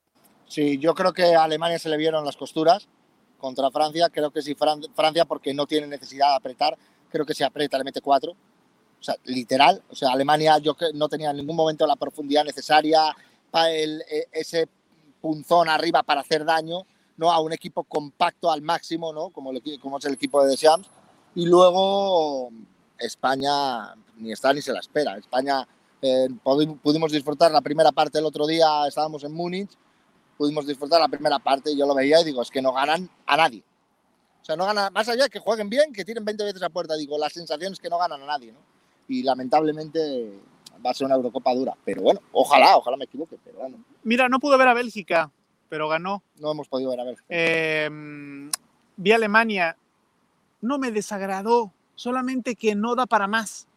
Sí, 0.47 0.79
yo 0.79 0.95
creo 0.95 1.13
que 1.13 1.35
a 1.35 1.45
Alemania 1.45 1.79
se 1.79 1.89
le 1.89 1.97
vieron 1.97 2.25
las 2.25 2.37
costuras 2.37 2.89
contra 3.43 3.71
Francia. 3.71 4.09
Creo 4.09 4.31
que 4.31 4.41
si 4.41 4.55
Francia, 4.55 5.25
porque 5.27 5.53
no 5.53 5.67
tiene 5.67 5.89
necesidad 5.89 6.29
de 6.29 6.37
apretar, 6.37 6.79
creo 7.11 7.27
que 7.27 7.35
si 7.35 7.43
aprieta 7.43 7.77
le 7.77 7.85
mete 7.85 8.01
cuatro. 8.01 8.33
O 8.33 9.03
sea, 9.05 9.17
literal. 9.25 9.83
O 9.91 9.97
sea, 9.97 10.13
Alemania 10.13 10.57
yo 10.59 10.77
no 10.95 11.09
tenía 11.09 11.31
en 11.31 11.37
ningún 11.39 11.57
momento 11.57 11.87
la 11.87 11.97
profundidad 11.97 12.45
necesaria, 12.45 13.15
para 13.51 13.71
el, 13.71 14.01
e, 14.03 14.29
ese 14.33 14.69
punzón 15.21 15.69
arriba 15.69 16.03
para 16.03 16.23
hacer 16.23 16.45
daño, 16.45 16.87
¿no? 17.17 17.31
A 17.33 17.41
un 17.41 17.53
equipo 17.53 17.83
compacto 17.85 18.51
al 18.51 18.63
máximo, 18.63 19.13
¿no? 19.13 19.31
Como, 19.31 19.51
como 19.81 19.99
es 19.99 20.05
el 20.05 20.15
equipo 20.15 20.43
de 20.43 20.51
Deschamps. 20.51 20.89
Y 21.35 21.47
luego 21.47 22.51
España 22.99 23.95
ni 24.17 24.33
está 24.33 24.55
ni 24.55 24.63
se 24.63 24.73
la 24.73 24.81
espera. 24.81 25.19
España 25.19 25.67
eh, 26.01 26.29
pudimos 26.83 27.11
disfrutar 27.11 27.51
la 27.51 27.61
primera 27.61 27.91
parte 27.91 28.19
el 28.21 28.25
otro 28.25 28.47
día, 28.47 28.87
estábamos 28.87 29.25
en 29.25 29.33
Múnich 29.33 29.71
pudimos 30.43 30.67
disfrutar 30.67 31.01
la 31.01 31.07
primera 31.07 31.39
parte 31.39 31.71
y 31.71 31.79
yo 31.79 31.87
lo 31.87 31.95
veía 31.95 32.21
y 32.21 32.25
digo, 32.25 32.43
es 32.43 32.51
que 32.51 32.61
no 32.61 32.73
ganan 32.73 33.09
a 33.27 33.37
nadie. 33.37 33.63
O 34.41 34.45
sea, 34.45 34.57
no 34.57 34.67
ganan, 34.67 34.93
más 34.93 35.09
allá 35.09 35.23
de 35.23 35.31
que 35.31 35.39
jueguen 35.39 35.71
bien, 35.71 35.93
que 35.93 36.05
tiren 36.05 36.25
20 36.25 36.43
veces 36.43 36.63
a 36.65 36.69
puerta, 36.69 36.97
digo, 36.97 37.17
la 37.17 37.31
sensación 37.31 37.73
es 37.73 37.79
que 37.79 37.89
no 37.89 37.97
ganan 37.97 38.21
a 38.25 38.27
nadie, 38.27 38.51
¿no? 38.51 38.59
Y 39.07 39.23
lamentablemente 39.23 40.33
va 40.85 40.91
a 40.91 40.95
ser 40.95 41.07
una 41.07 41.15
Eurocopa 41.15 41.55
dura. 41.55 41.77
Pero 41.85 42.03
bueno, 42.03 42.19
ojalá, 42.33 42.77
ojalá 42.77 42.97
me 42.97 43.05
equivoque, 43.05 43.39
pero 43.45 43.61
bueno. 43.61 43.77
Mira, 44.03 44.29
no 44.29 44.41
pudo 44.41 44.59
ver 44.59 44.67
a 44.67 44.75
Bélgica, 44.75 45.31
pero 45.69 45.89
ganó. 45.89 46.25
No 46.41 46.51
hemos 46.51 46.67
podido 46.67 46.91
ver 46.91 46.99
a 46.99 47.05
Bélgica. 47.05 47.27
Em, 47.29 48.51
vi 48.97 49.13
a 49.13 49.15
Alemania, 49.15 49.77
no 50.61 50.79
me 50.79 50.91
desagradó, 50.91 51.71
solamente 51.95 52.57
que 52.57 52.75
no 52.75 52.97
da 52.97 53.07
para 53.07 53.29
más. 53.29 53.69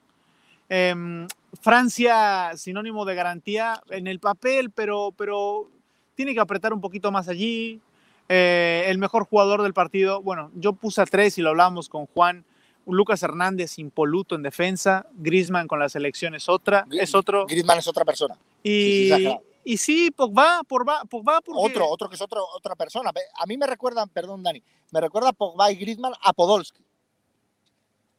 Em, 0.67 1.27
Francia, 1.61 2.53
sinónimo 2.55 3.05
de 3.05 3.13
garantía 3.13 3.83
en 3.91 4.07
el 4.07 4.19
papel, 4.19 4.71
pero, 4.71 5.13
pero 5.15 5.69
tiene 6.15 6.33
que 6.33 6.39
apretar 6.39 6.73
un 6.73 6.81
poquito 6.81 7.11
más 7.11 7.27
allí. 7.27 7.81
Eh, 8.27 8.85
el 8.87 8.97
mejor 8.97 9.25
jugador 9.25 9.61
del 9.61 9.73
partido, 9.73 10.21
bueno, 10.21 10.49
yo 10.55 10.73
puse 10.73 11.01
a 11.01 11.05
tres 11.05 11.37
y 11.37 11.41
lo 11.41 11.49
hablamos 11.49 11.89
con 11.89 12.07
Juan. 12.07 12.43
Lucas 12.87 13.23
Hernández 13.23 13.79
impoluto 13.79 14.35
en 14.35 14.43
defensa, 14.43 15.07
Grisman 15.13 15.67
con 15.67 15.79
la 15.79 15.89
selección 15.89 16.35
es 16.35 16.47
otra, 16.49 16.85
es 16.91 17.15
otro. 17.15 17.45
Griezmann 17.47 17.79
es 17.79 17.87
otra 17.87 18.05
persona. 18.05 18.37
Y 18.61 19.09
sí, 19.15 19.37
y 19.63 19.77
sí 19.77 20.11
Pogba, 20.11 20.61
Pogba, 20.67 21.03
Pogba 21.09 21.39
Otro, 21.47 21.87
otro 21.87 22.09
que 22.09 22.15
es 22.15 22.21
otro, 22.21 22.45
otra 22.55 22.75
persona. 22.75 23.11
A 23.39 23.45
mí 23.47 23.57
me 23.57 23.65
recuerdan, 23.65 24.09
perdón 24.09 24.43
Dani, 24.43 24.61
me 24.91 25.01
recuerda 25.01 25.33
Pogba 25.33 25.71
y 25.71 25.75
Griezmann 25.75 26.13
a 26.21 26.33
Podolski. 26.33 26.83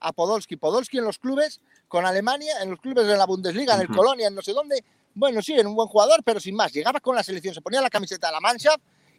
A 0.01 0.13
Podolski. 0.13 0.57
Podolski 0.57 0.99
en 0.99 1.05
los 1.05 1.19
clubes 1.19 1.61
con 1.89 2.05
Alemania, 2.05 2.61
en 2.61 2.71
los 2.71 2.81
clubes 2.81 3.07
de 3.07 3.17
la 3.17 3.27
Bundesliga, 3.27 3.77
en 3.77 3.83
el 3.83 3.89
Colonia, 3.89 4.27
en 4.27 4.35
no 4.35 4.43
sé 4.43 4.53
dónde, 4.53 4.85
bueno, 5.17 5.41
sí, 5.41 5.55
era 5.55 5.67
un 5.67 5.75
buen 5.75 5.89
jugador, 5.89 6.23
pero 6.23 6.39
sin 6.39 6.55
más. 6.55 6.73
Llegaba 6.73 7.01
con 7.01 7.17
la 7.17 7.23
selección, 7.23 7.55
se 7.55 7.63
ponía 7.63 7.81
la 7.81 7.89
camiseta 7.89 8.27
de 8.27 8.35
la 8.35 8.41
mancha 8.41 8.71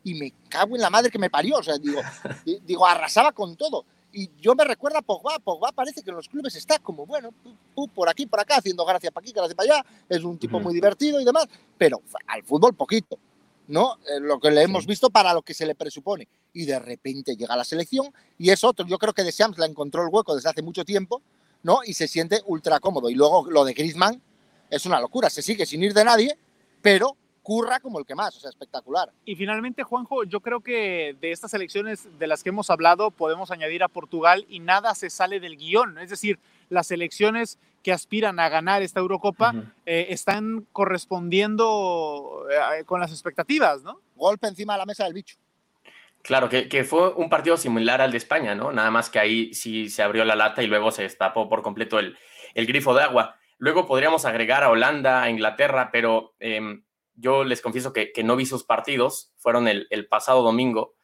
y 0.03 0.13
me 0.13 0.31
cago 0.47 0.75
en 0.75 0.81
la 0.81 0.91
madre 0.91 1.09
que 1.09 1.17
me 1.17 1.31
parió. 1.31 1.57
O 1.57 1.63
sea, 1.63 1.77
digo, 1.79 1.99
digo 2.63 2.85
arrasaba 2.85 3.31
con 3.31 3.55
todo. 3.55 3.83
Y 4.13 4.29
yo 4.39 4.53
me 4.53 4.63
recuerdo 4.63 4.99
a 4.99 5.01
Pogba. 5.01 5.39
Pogba 5.39 5.71
parece 5.71 6.03
que 6.03 6.11
en 6.11 6.15
los 6.15 6.29
clubes 6.29 6.55
está 6.55 6.77
como, 6.77 7.07
bueno, 7.07 7.33
por 7.95 8.09
aquí, 8.09 8.27
por 8.27 8.39
acá, 8.39 8.57
haciendo 8.57 8.85
gracia 8.85 9.09
para 9.09 9.23
aquí, 9.23 9.33
gracia 9.33 9.55
para 9.55 9.73
allá. 9.73 9.85
Es 10.07 10.23
un 10.23 10.37
tipo 10.37 10.59
muy 10.59 10.73
divertido 10.73 11.19
y 11.19 11.25
demás. 11.25 11.47
Pero 11.79 12.03
al 12.27 12.43
fútbol 12.43 12.75
poquito. 12.75 13.17
¿no? 13.67 13.97
Eh, 14.07 14.19
lo 14.19 14.39
que 14.39 14.51
le 14.51 14.61
hemos 14.61 14.85
visto 14.85 15.09
para 15.09 15.33
lo 15.33 15.41
que 15.41 15.55
se 15.55 15.65
le 15.65 15.73
presupone. 15.73 16.27
Y 16.53 16.65
de 16.65 16.77
repente 16.77 17.35
llega 17.35 17.55
la 17.55 17.65
selección 17.65 18.13
y 18.37 18.51
es 18.51 18.63
otro. 18.63 18.85
Yo 18.85 18.99
creo 18.99 19.13
que 19.13 19.23
de 19.23 19.31
Shams 19.31 19.57
la 19.57 19.65
encontró 19.65 20.03
el 20.03 20.09
hueco 20.11 20.35
desde 20.35 20.49
hace 20.49 20.61
mucho 20.61 20.85
tiempo, 20.85 21.23
¿no? 21.63 21.79
Y 21.83 21.93
se 21.93 22.07
siente 22.07 22.41
ultra 22.45 22.79
cómodo. 22.79 23.09
Y 23.09 23.15
luego 23.15 23.49
lo 23.49 23.65
de 23.65 23.73
Griezmann, 23.73 24.21
es 24.69 24.85
una 24.85 24.99
locura. 24.99 25.29
Se 25.29 25.41
sigue 25.41 25.65
sin 25.65 25.83
ir 25.83 25.93
de 25.93 26.03
nadie, 26.03 26.37
pero 26.81 27.15
curra 27.47 27.79
como 27.79 27.97
el 27.97 28.05
que 28.05 28.13
más, 28.13 28.35
o 28.35 28.39
sea, 28.41 28.49
espectacular. 28.49 29.09
Y 29.23 29.37
finalmente, 29.37 29.83
Juanjo, 29.83 30.25
yo 30.25 30.41
creo 30.41 30.59
que 30.59 31.15
de 31.21 31.31
estas 31.31 31.53
elecciones 31.53 32.07
de 32.19 32.27
las 32.27 32.43
que 32.43 32.49
hemos 32.49 32.69
hablado 32.69 33.09
podemos 33.09 33.51
añadir 33.51 33.83
a 33.83 33.87
Portugal 33.87 34.45
y 34.49 34.59
nada 34.59 34.93
se 34.95 35.09
sale 35.09 35.39
del 35.39 35.55
guion. 35.55 35.97
Es 35.97 36.09
decir, 36.09 36.39
las 36.69 36.91
elecciones 36.91 37.57
que 37.83 37.93
aspiran 37.93 38.41
a 38.41 38.49
ganar 38.49 38.81
esta 38.81 38.99
Eurocopa 38.99 39.53
eh, 39.85 40.07
están 40.09 40.67
correspondiendo 40.73 42.45
eh, 42.51 42.83
con 42.83 42.99
las 42.99 43.11
expectativas, 43.11 43.81
¿no? 43.81 44.01
Golpe 44.17 44.47
encima 44.47 44.73
de 44.73 44.79
la 44.79 44.85
mesa 44.85 45.05
del 45.05 45.13
bicho. 45.13 45.37
Claro, 46.21 46.49
que, 46.49 46.67
que, 46.67 46.83
fue 46.83 47.13
un 47.13 47.29
partido 47.29 47.55
similar 47.55 48.01
al 48.01 48.11
de 48.11 48.17
España, 48.17 48.55
¿no? 48.55 48.73
Nada 48.73 48.91
más 48.91 49.09
que 49.09 49.19
ahí 49.19 49.53
sí 49.53 49.89
se 49.89 50.03
abrió 50.03 50.25
la 50.25 50.35
lata 50.35 50.61
y 50.63 50.67
luego 50.67 50.91
se 50.91 51.03
destapó 51.03 51.47
por 51.47 51.61
completo 51.61 51.97
el, 51.99 52.17
el 52.55 52.65
grifo 52.65 52.93
de 52.93 53.03
agua. 53.03 53.37
Luego 53.57 53.87
podríamos 53.87 54.25
agregar 54.25 54.63
a 54.63 54.69
Holanda, 54.69 55.23
a 55.23 55.29
Inglaterra, 55.29 55.89
pero 55.91 56.35
em, 56.39 56.83
yo 57.15 57.43
les 57.43 57.61
confieso 57.61 57.91
que, 57.91 58.11
no 58.23 58.35
vi 58.35 58.45
sus 58.45 58.63
partidos, 58.63 59.33
fueron 59.37 59.67
el, 59.67 60.07
pasado 60.07 60.43
domingo, 60.43 60.95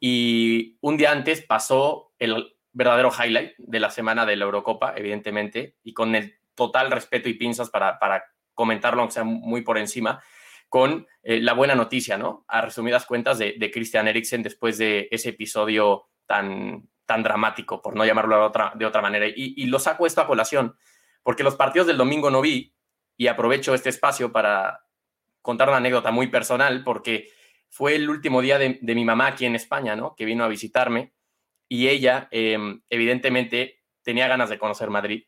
y 0.00 0.76
un 0.80 0.96
día 0.96 1.12
antes 1.12 1.42
pasó 1.42 2.12
el 2.18 2.56
verdadero 2.72 3.10
highlight 3.10 3.52
de 3.58 3.80
la 3.80 3.90
semana 3.90 4.26
de 4.26 4.36
la 4.36 4.44
Eurocopa, 4.44 4.94
evidentemente, 4.96 5.76
y 5.84 5.94
con 5.94 6.14
el 6.16 6.38
total 6.56 6.90
respeto 6.90 7.28
y 7.28 7.34
pinzas 7.34 7.70
para, 7.70 7.98
para 7.98 8.24
comentarlo, 8.54 9.00
aunque 9.00 9.14
sea 9.14 9.24
muy 9.24 9.62
por 9.62 9.78
encima, 9.78 10.22
con 10.68 11.06
eh, 11.22 11.40
la 11.40 11.52
buena 11.52 11.76
noticia, 11.76 12.18
¿no? 12.18 12.44
A 12.48 12.60
resumidas 12.60 13.06
cuentas 13.06 13.38
de, 13.38 13.70
Christian 13.72 14.08
Eriksen 14.08 14.42
después 14.42 14.76
de 14.76 15.06
ese 15.12 15.28
episodio 15.28 16.08
tan, 16.26 16.88
tan 17.06 17.22
dramático, 17.22 17.80
por 17.80 17.94
no 17.94 18.04
llamarlo 18.04 18.36
de 18.36 18.42
otra, 18.42 18.72
de 18.74 18.84
otra 18.84 19.00
manera. 19.00 19.28
Y, 19.28 19.54
y 19.56 19.66
lo 19.66 19.78
saco 19.78 20.04
esto 20.04 20.20
a 20.20 20.26
colación 20.26 20.76
porque 21.24 21.42
los 21.42 21.56
partidos 21.56 21.88
del 21.88 21.96
domingo 21.96 22.30
no 22.30 22.40
vi 22.40 22.72
y 23.16 23.26
aprovecho 23.26 23.74
este 23.74 23.88
espacio 23.88 24.30
para 24.30 24.84
contar 25.42 25.68
una 25.68 25.78
anécdota 25.78 26.12
muy 26.12 26.28
personal, 26.28 26.84
porque 26.84 27.30
fue 27.68 27.96
el 27.96 28.08
último 28.08 28.40
día 28.40 28.58
de, 28.58 28.78
mi 28.82 29.04
mamá 29.04 29.28
aquí 29.28 29.46
en 29.46 29.56
España, 29.56 29.96
¿no? 29.96 30.14
Que 30.14 30.24
vino 30.24 30.44
a 30.44 30.48
visitarme 30.48 31.12
y 31.68 31.88
ella, 31.88 32.28
em, 32.30 32.82
evidentemente, 32.88 33.82
tenía 34.02 34.28
ganas 34.28 34.48
de 34.50 34.58
conocer 34.58 34.90
Madrid. 34.90 35.24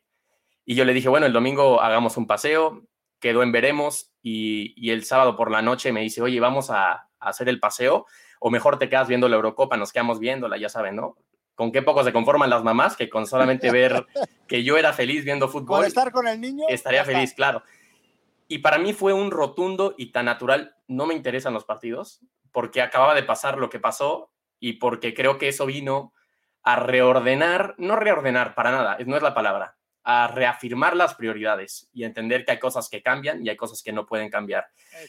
Y 0.65 0.75
yo 0.75 0.85
le 0.85 0.93
dije, 0.93 1.09
bueno, 1.09 1.25
el 1.25 1.33
domingo 1.33 1.81
hagamos 1.81 2.15
un 2.15 2.27
paseo, 2.27 2.83
quedó 3.19 3.43
en 3.43 3.51
veremos 3.51 4.13
y, 4.21 4.89
el 4.91 5.03
sábado 5.03 5.35
por 5.35 5.51
la 5.51 5.61
noche 5.61 5.91
me 5.91 6.01
dice, 6.01 6.21
oye, 6.21 6.39
vamos 6.39 6.69
a, 6.69 6.91
a, 6.91 7.07
hacer 7.19 7.49
el 7.49 7.59
paseo 7.59 8.05
o 8.39 8.51
mejor 8.51 8.77
te 8.77 8.87
quedas 8.87 9.07
viendo 9.07 9.27
la 9.27 9.35
Eurocopa, 9.35 9.77
nos 9.77 9.91
quedamos 9.91 10.19
viéndola, 10.19 10.57
ya 10.57 10.69
saben, 10.69 10.95
¿no? 10.95 11.15
Con 11.57 11.71
qué 11.71 11.81
poco 11.81 12.03
se 12.03 12.13
conforman 12.13 12.51
las 12.51 12.63
mamás, 12.63 12.95
que 12.95 13.09
con 13.09 13.25
solamente 13.25 13.71
ver 13.71 14.05
que 14.47 14.63
yo 14.63 14.77
era 14.77 14.93
feliz 14.93 15.25
viendo 15.25 15.49
fútbol. 15.49 15.79
Por 15.79 15.85
estar 15.85 16.11
con 16.11 16.27
el 16.27 16.39
niño. 16.39 16.67
Estaría 16.69 17.03
feliz, 17.03 17.33
claro. 17.33 17.63
Y 18.47 18.59
para 18.59 18.77
mí 18.77 18.93
fue 18.93 19.11
un 19.11 19.31
rotundo 19.31 19.95
y 19.97 20.11
tan 20.11 20.25
natural, 20.25 20.75
no 20.87 21.07
me 21.07 21.15
interesan 21.15 21.55
los 21.55 21.65
partidos, 21.65 22.21
porque 22.51 22.83
acababa 22.83 23.15
de 23.15 23.23
pasar 23.23 23.57
lo 23.57 23.71
que 23.71 23.79
pasó 23.79 24.29
y 24.59 24.73
porque 24.73 25.15
creo 25.15 25.39
que 25.39 25.47
eso 25.47 25.65
vino 25.65 26.13
a 26.61 26.75
reordenar, 26.75 27.73
no 27.79 27.95
reordenar 27.95 28.53
para 28.53 28.69
nada, 28.69 28.97
no 29.03 29.17
es 29.17 29.23
la 29.23 29.33
palabra, 29.33 29.77
a 30.03 30.27
reafirmar 30.27 30.95
las 30.95 31.15
prioridades 31.15 31.89
y 31.91 32.03
entender 32.03 32.45
que 32.45 32.51
hay 32.51 32.59
cosas 32.59 32.87
que 32.87 33.01
cambian 33.01 33.43
y 33.43 33.49
hay 33.49 33.57
cosas 33.57 33.81
que 33.81 33.93
no 33.93 34.05
pueden 34.05 34.29
cambiar. 34.29 34.67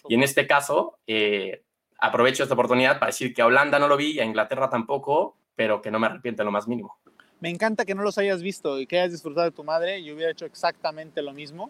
Y 0.08 0.14
en 0.14 0.22
este 0.22 0.46
caso, 0.46 0.98
eh, 1.06 1.62
aprovecho 1.98 2.42
esta 2.42 2.54
oportunidad 2.54 2.98
para 2.98 3.10
decir 3.10 3.34
que 3.34 3.42
a 3.42 3.46
Holanda 3.46 3.78
no 3.78 3.86
lo 3.86 3.98
vi, 3.98 4.18
a 4.18 4.24
Inglaterra 4.24 4.70
tampoco, 4.70 5.37
pero 5.58 5.82
que 5.82 5.90
no 5.90 5.98
me 5.98 6.06
arrepiento 6.06 6.42
en 6.42 6.46
lo 6.46 6.52
más 6.52 6.68
mínimo. 6.68 6.96
Me 7.40 7.50
encanta 7.50 7.84
que 7.84 7.96
no 7.96 8.04
los 8.04 8.16
hayas 8.16 8.42
visto 8.42 8.78
y 8.78 8.86
que 8.86 9.00
hayas 9.00 9.10
disfrutado 9.10 9.44
de 9.44 9.50
tu 9.50 9.64
madre. 9.64 10.04
Yo 10.04 10.14
hubiera 10.14 10.30
hecho 10.30 10.46
exactamente 10.46 11.20
lo 11.20 11.32
mismo. 11.32 11.68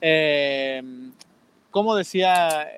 Eh, 0.00 0.80
como 1.72 1.96
decía, 1.96 2.68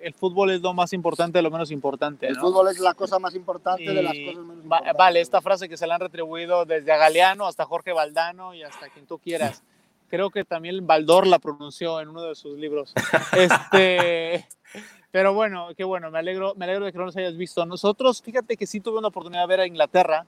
el 0.00 0.14
fútbol 0.14 0.52
es 0.52 0.62
lo 0.62 0.72
más 0.72 0.94
importante 0.94 1.36
de 1.36 1.42
lo 1.42 1.50
menos 1.50 1.70
importante. 1.70 2.28
El 2.28 2.36
¿no? 2.36 2.40
fútbol 2.40 2.68
es 2.68 2.78
la 2.78 2.94
cosa 2.94 3.18
más 3.18 3.34
importante 3.34 3.92
de 3.92 4.02
las 4.02 4.14
Y 4.14 4.24
cosas 4.24 4.42
menos 4.42 4.64
importantes. 4.64 4.96
Vale, 4.96 5.20
esta 5.20 5.42
frase 5.42 5.68
que 5.68 5.76
se 5.76 5.86
le 5.86 5.92
han 5.92 6.00
retribuido 6.00 6.64
desde 6.64 6.92
a 6.92 6.96
Galeano 6.96 7.46
hasta 7.46 7.66
Jorge 7.66 7.92
Valdano 7.92 8.54
y 8.54 8.62
hasta 8.62 8.88
quien 8.88 9.04
tú 9.04 9.18
quieras. 9.18 9.62
Creo 10.08 10.30
que 10.30 10.46
también 10.46 10.86
Baldor 10.86 11.26
la 11.26 11.38
pronunció 11.38 12.00
en 12.00 12.08
uno 12.08 12.22
de 12.22 12.34
sus 12.34 12.58
libros. 12.58 12.94
Este, 13.36 14.48
pero 15.10 15.34
bueno, 15.34 15.68
qué 15.76 15.84
bueno, 15.84 16.10
me 16.10 16.18
alegro, 16.18 16.54
me 16.56 16.64
alegro 16.64 16.84
de 16.86 16.92
que 16.92 16.98
no 16.98 17.04
los 17.06 17.16
hayas 17.16 17.36
visto. 17.36 17.64
Nosotros, 17.66 18.22
fíjate 18.22 18.56
que 18.56 18.66
sí 18.66 18.80
tuve 18.80 18.98
una 18.98 19.08
oportunidad 19.08 19.42
de 19.42 19.46
ver 19.48 19.60
a 19.60 19.66
Inglaterra. 19.66 20.24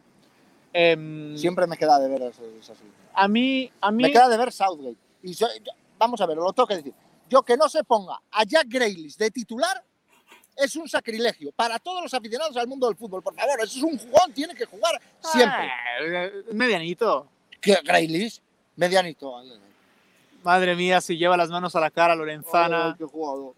Em, 0.72 1.36
Siempre 1.36 1.66
me 1.66 1.76
queda 1.76 1.98
de 1.98 2.08
ver 2.08 2.22
eso, 2.22 2.42
eso 2.58 2.74
a 3.14 3.28
mí, 3.28 3.70
a 3.80 3.90
mí, 3.90 4.02
Me 4.04 4.10
queda 4.10 4.28
de 4.28 4.36
ver 4.38 4.50
Southgate. 4.52 4.96
Y 5.22 5.34
yo- 5.34 5.46
yo- 5.62 5.72
vamos 5.98 6.20
a 6.20 6.26
ver, 6.26 6.36
lo 6.38 6.52
tengo 6.52 6.66
que 6.66 6.76
decir. 6.76 6.94
Yo 7.28 7.42
que 7.42 7.56
no 7.56 7.68
se 7.68 7.84
ponga 7.84 8.20
a 8.30 8.44
Jack 8.44 8.66
Grealish 8.68 9.16
de 9.16 9.30
titular 9.30 9.82
es 10.56 10.74
un 10.76 10.88
sacrilegio 10.88 11.52
para 11.52 11.78
todos 11.78 12.02
los 12.02 12.12
aficionados 12.14 12.56
al 12.56 12.66
mundo 12.66 12.86
del 12.86 12.96
fútbol. 12.96 13.22
Por 13.22 13.34
favor, 13.34 13.58
eso 13.62 13.78
es 13.78 13.82
un 13.82 13.98
jugón, 13.98 14.32
tiene 14.32 14.54
que 14.54 14.64
jugar 14.64 15.00
siempre. 15.20 15.70
Ah, 15.70 16.28
medianito. 16.52 17.26
¿Qué 17.60 17.78
Grealish? 17.84 18.40
Medianito. 18.76 19.42
Madre 20.42 20.74
mía, 20.74 21.00
si 21.00 21.16
lleva 21.16 21.36
las 21.36 21.50
manos 21.50 21.76
a 21.76 21.80
la 21.80 21.90
cara 21.90 22.16
Lorenzana. 22.16 22.88
Ay, 22.88 22.94
qué 22.98 23.04
jugador. 23.04 23.54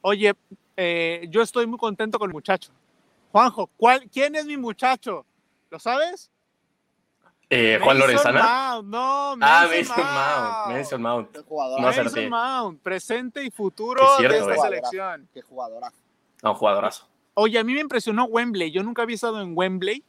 Oye, 0.00 0.34
eh, 0.76 1.26
yo 1.30 1.42
estoy 1.42 1.66
muy 1.66 1.78
contento 1.78 2.18
con 2.18 2.30
el 2.30 2.34
muchacho. 2.34 2.70
Juanjo, 3.30 3.68
¿cuál, 3.76 4.08
¿quién 4.12 4.34
es 4.34 4.44
mi 4.44 4.56
muchacho? 4.56 5.24
¿Lo 5.70 5.78
sabes? 5.78 6.30
Eh, 7.48 7.78
Juan 7.82 7.98
Mason 7.98 8.10
Lorenzana. 8.14 8.42
Mount, 8.42 8.88
no, 8.88 9.32
Ah, 9.42 9.66
Mason 9.68 9.78
Mason 9.78 10.04
Mount. 10.04 10.76
Mason 10.78 11.02
Mount. 11.02 11.30
Qué 11.32 11.40
jugador. 11.42 11.80
No 11.80 11.86
Mason 11.86 12.06
acerté. 12.06 12.28
Mount, 12.30 12.80
presente 12.80 13.44
y 13.44 13.50
futuro 13.50 14.02
Es 14.02 14.16
cierto, 14.18 14.46
de 14.46 14.52
esta 14.54 14.54
eh. 14.54 14.70
selección. 14.70 15.28
Qué 15.34 15.42
jugadorazo. 15.42 15.96
No, 16.42 16.54
jugadorazo. 16.54 17.06
Oye, 17.34 17.58
a 17.58 17.64
mí 17.64 17.74
me 17.74 17.80
impresionó 17.80 18.24
Wembley. 18.24 18.70
Yo 18.70 18.82
nunca 18.82 19.02
había 19.02 19.14
estado 19.14 19.40
en 19.40 19.52
Wembley 19.56 20.02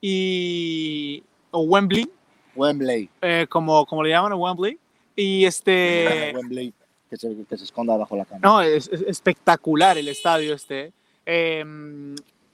y 0.00 1.22
o 1.50 1.60
Wembley, 1.60 2.10
Wembley. 2.54 3.08
eh, 3.22 3.46
como, 3.48 3.84
como 3.86 4.02
le 4.02 4.10
llaman 4.10 4.32
a 4.32 4.36
Wembley. 4.36 4.78
Y 5.16 5.44
este, 5.46 6.32
Wembley. 6.34 6.72
Que 7.08 7.16
se, 7.16 7.34
que 7.48 7.56
se 7.56 7.64
esconda 7.64 7.96
bajo 7.96 8.16
la 8.16 8.24
cama. 8.24 8.40
no, 8.42 8.60
es, 8.60 8.88
es 8.88 9.02
espectacular 9.02 9.96
el 9.96 10.08
estadio 10.08 10.54
este. 10.54 10.92
Eh, 11.24 11.64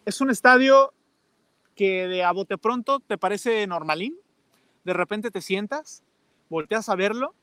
es 0.04 0.20
un 0.20 0.30
estadio 0.30 0.92
que 1.74 2.06
de 2.06 2.22
a 2.22 2.32
bote 2.32 2.58
pronto 2.58 3.00
te 3.00 3.18
parece 3.18 3.66
normalín. 3.66 4.16
De 4.84 4.92
repente 4.92 5.30
te 5.30 5.40
sientas, 5.40 6.02
volteas 6.48 6.88
a 6.88 6.94
verlo 6.94 7.34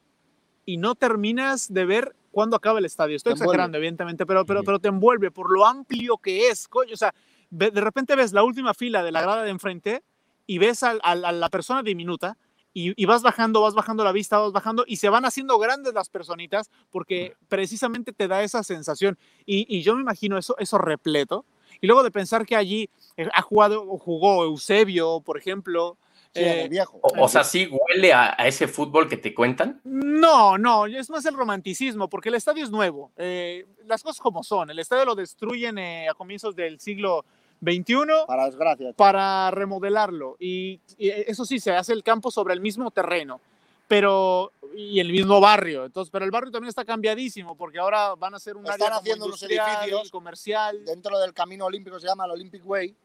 y 0.65 0.77
no 0.77 0.95
terminas 0.95 1.73
de 1.73 1.85
ver 1.85 2.15
cuándo 2.31 2.55
acaba 2.55 2.79
el 2.79 2.85
estadio. 2.85 3.15
Estoy 3.15 3.33
Te 3.33 3.39
envuelve. 3.39 3.51
exagerando, 3.51 3.77
evidentemente, 3.77 4.25
pero, 4.25 4.45
pero, 4.45 4.63
pero 4.63 4.79
te 4.79 4.87
envuelve 4.87 5.31
por 5.31 5.51
lo 5.51 5.65
amplio 5.65 6.17
que 6.17 6.49
es. 6.49 6.67
Coño, 6.67 6.93
o 6.93 6.97
sea, 6.97 7.13
de 7.49 7.69
repente 7.71 8.15
ves 8.15 8.31
la 8.31 8.43
última 8.43 8.73
fila 8.73 9.03
de 9.03 9.11
la 9.11 9.21
grada 9.21 9.43
de 9.43 9.49
enfrente 9.49 10.03
y 10.47 10.57
ves 10.57 10.83
a, 10.83 10.93
la 11.15 11.49
persona 11.49 11.83
diminuta 11.83 12.37
y, 12.73 13.01
y 13.01 13.05
vas 13.05 13.21
bajando, 13.21 13.61
vas 13.61 13.73
bajando 13.73 14.03
la 14.03 14.11
vista, 14.11 14.39
vas 14.39 14.51
bajando 14.51 14.83
y 14.87 14.97
se 14.97 15.09
van 15.09 15.25
haciendo 15.25 15.57
grandes 15.59 15.93
las 15.93 16.09
personitas 16.09 16.69
porque 16.89 17.35
precisamente 17.47 18.13
te 18.13 18.27
da 18.27 18.43
esa 18.43 18.63
sensación. 18.63 19.17
Y, 19.45 19.65
y 19.75 19.81
yo 19.81 19.95
me 19.95 20.01
imagino 20.01 20.37
eso, 20.37 20.55
eso 20.57 20.77
repleto. 20.77 21.45
Y 21.81 21.87
luego 21.87 22.03
de 22.03 22.11
pensar 22.11 22.45
que 22.45 22.55
allí 22.55 22.89
eh, 23.17 23.27
ha 23.33 23.41
jugado 23.41 23.83
o 23.87 23.97
jugó 23.97 24.43
Eusebio, 24.43 25.21
por 25.21 25.37
ejemplo. 25.37 25.97
Sí, 26.33 26.41
eh, 26.43 26.67
viejo. 26.69 26.97
O, 27.01 27.25
o 27.25 27.27
sea, 27.27 27.43
sí 27.43 27.69
huele 27.69 28.13
a, 28.13 28.35
a 28.37 28.47
ese 28.47 28.67
fútbol 28.67 29.09
que 29.09 29.17
te 29.17 29.33
cuentan. 29.33 29.81
No, 29.83 30.57
no, 30.57 30.85
es 30.85 31.09
más 31.09 31.25
el 31.25 31.33
romanticismo, 31.33 32.07
porque 32.09 32.29
el 32.29 32.35
estadio 32.35 32.63
es 32.63 32.71
nuevo. 32.71 33.11
eh, 33.17 33.65
las 33.85 34.01
cosas 34.03 34.21
como 34.21 34.41
son. 34.43 34.69
El 34.69 34.79
estadio 34.79 35.03
lo 35.03 35.15
destruyen 35.15 35.77
eh, 35.77 36.07
a 36.07 36.13
comienzos 36.13 36.55
del 36.55 36.79
siglo 36.79 37.25
XXI 37.63 37.95
Para 38.27 38.45
desgracia. 38.45 38.93
para 38.93 39.51
remodelarlo. 39.51 40.35
Y, 40.39 40.79
y 40.97 41.09
eso 41.09 41.45
sí, 41.45 41.59
se 41.59 41.71
hace 41.75 41.93
el 41.93 42.03
campo 42.03 42.31
sobre 42.31 42.53
el 42.53 42.61
mismo 42.61 42.91
terreno, 42.91 43.39
pero 43.87 44.51
y 44.75 44.99
el 44.99 45.11
mismo 45.11 45.39
barrio. 45.41 45.85
Entonces, 45.85 46.09
pero 46.11 46.23
el 46.25 46.31
barrio 46.31 46.51
también 46.51 46.69
está 46.69 46.85
cambiadísimo, 46.85 47.55
porque 47.57 47.77
ahora 47.79 48.15
van 48.15 48.33
a 48.33 48.39
ser 48.39 48.55
un 48.57 48.65
Están 48.65 48.81
área 48.83 48.97
haciendo 48.97 49.25
unos 49.25 49.41
industrial, 49.41 49.79
edificios 49.83 50.09
comercial. 50.11 50.85
Dentro 50.85 51.19
del 51.19 51.33
camino 51.33 51.65
olímpico 51.65 51.99
se 51.99 52.07
llama 52.07 52.25
el 52.25 52.31
Olympic 52.31 52.65
Way, 52.65 52.95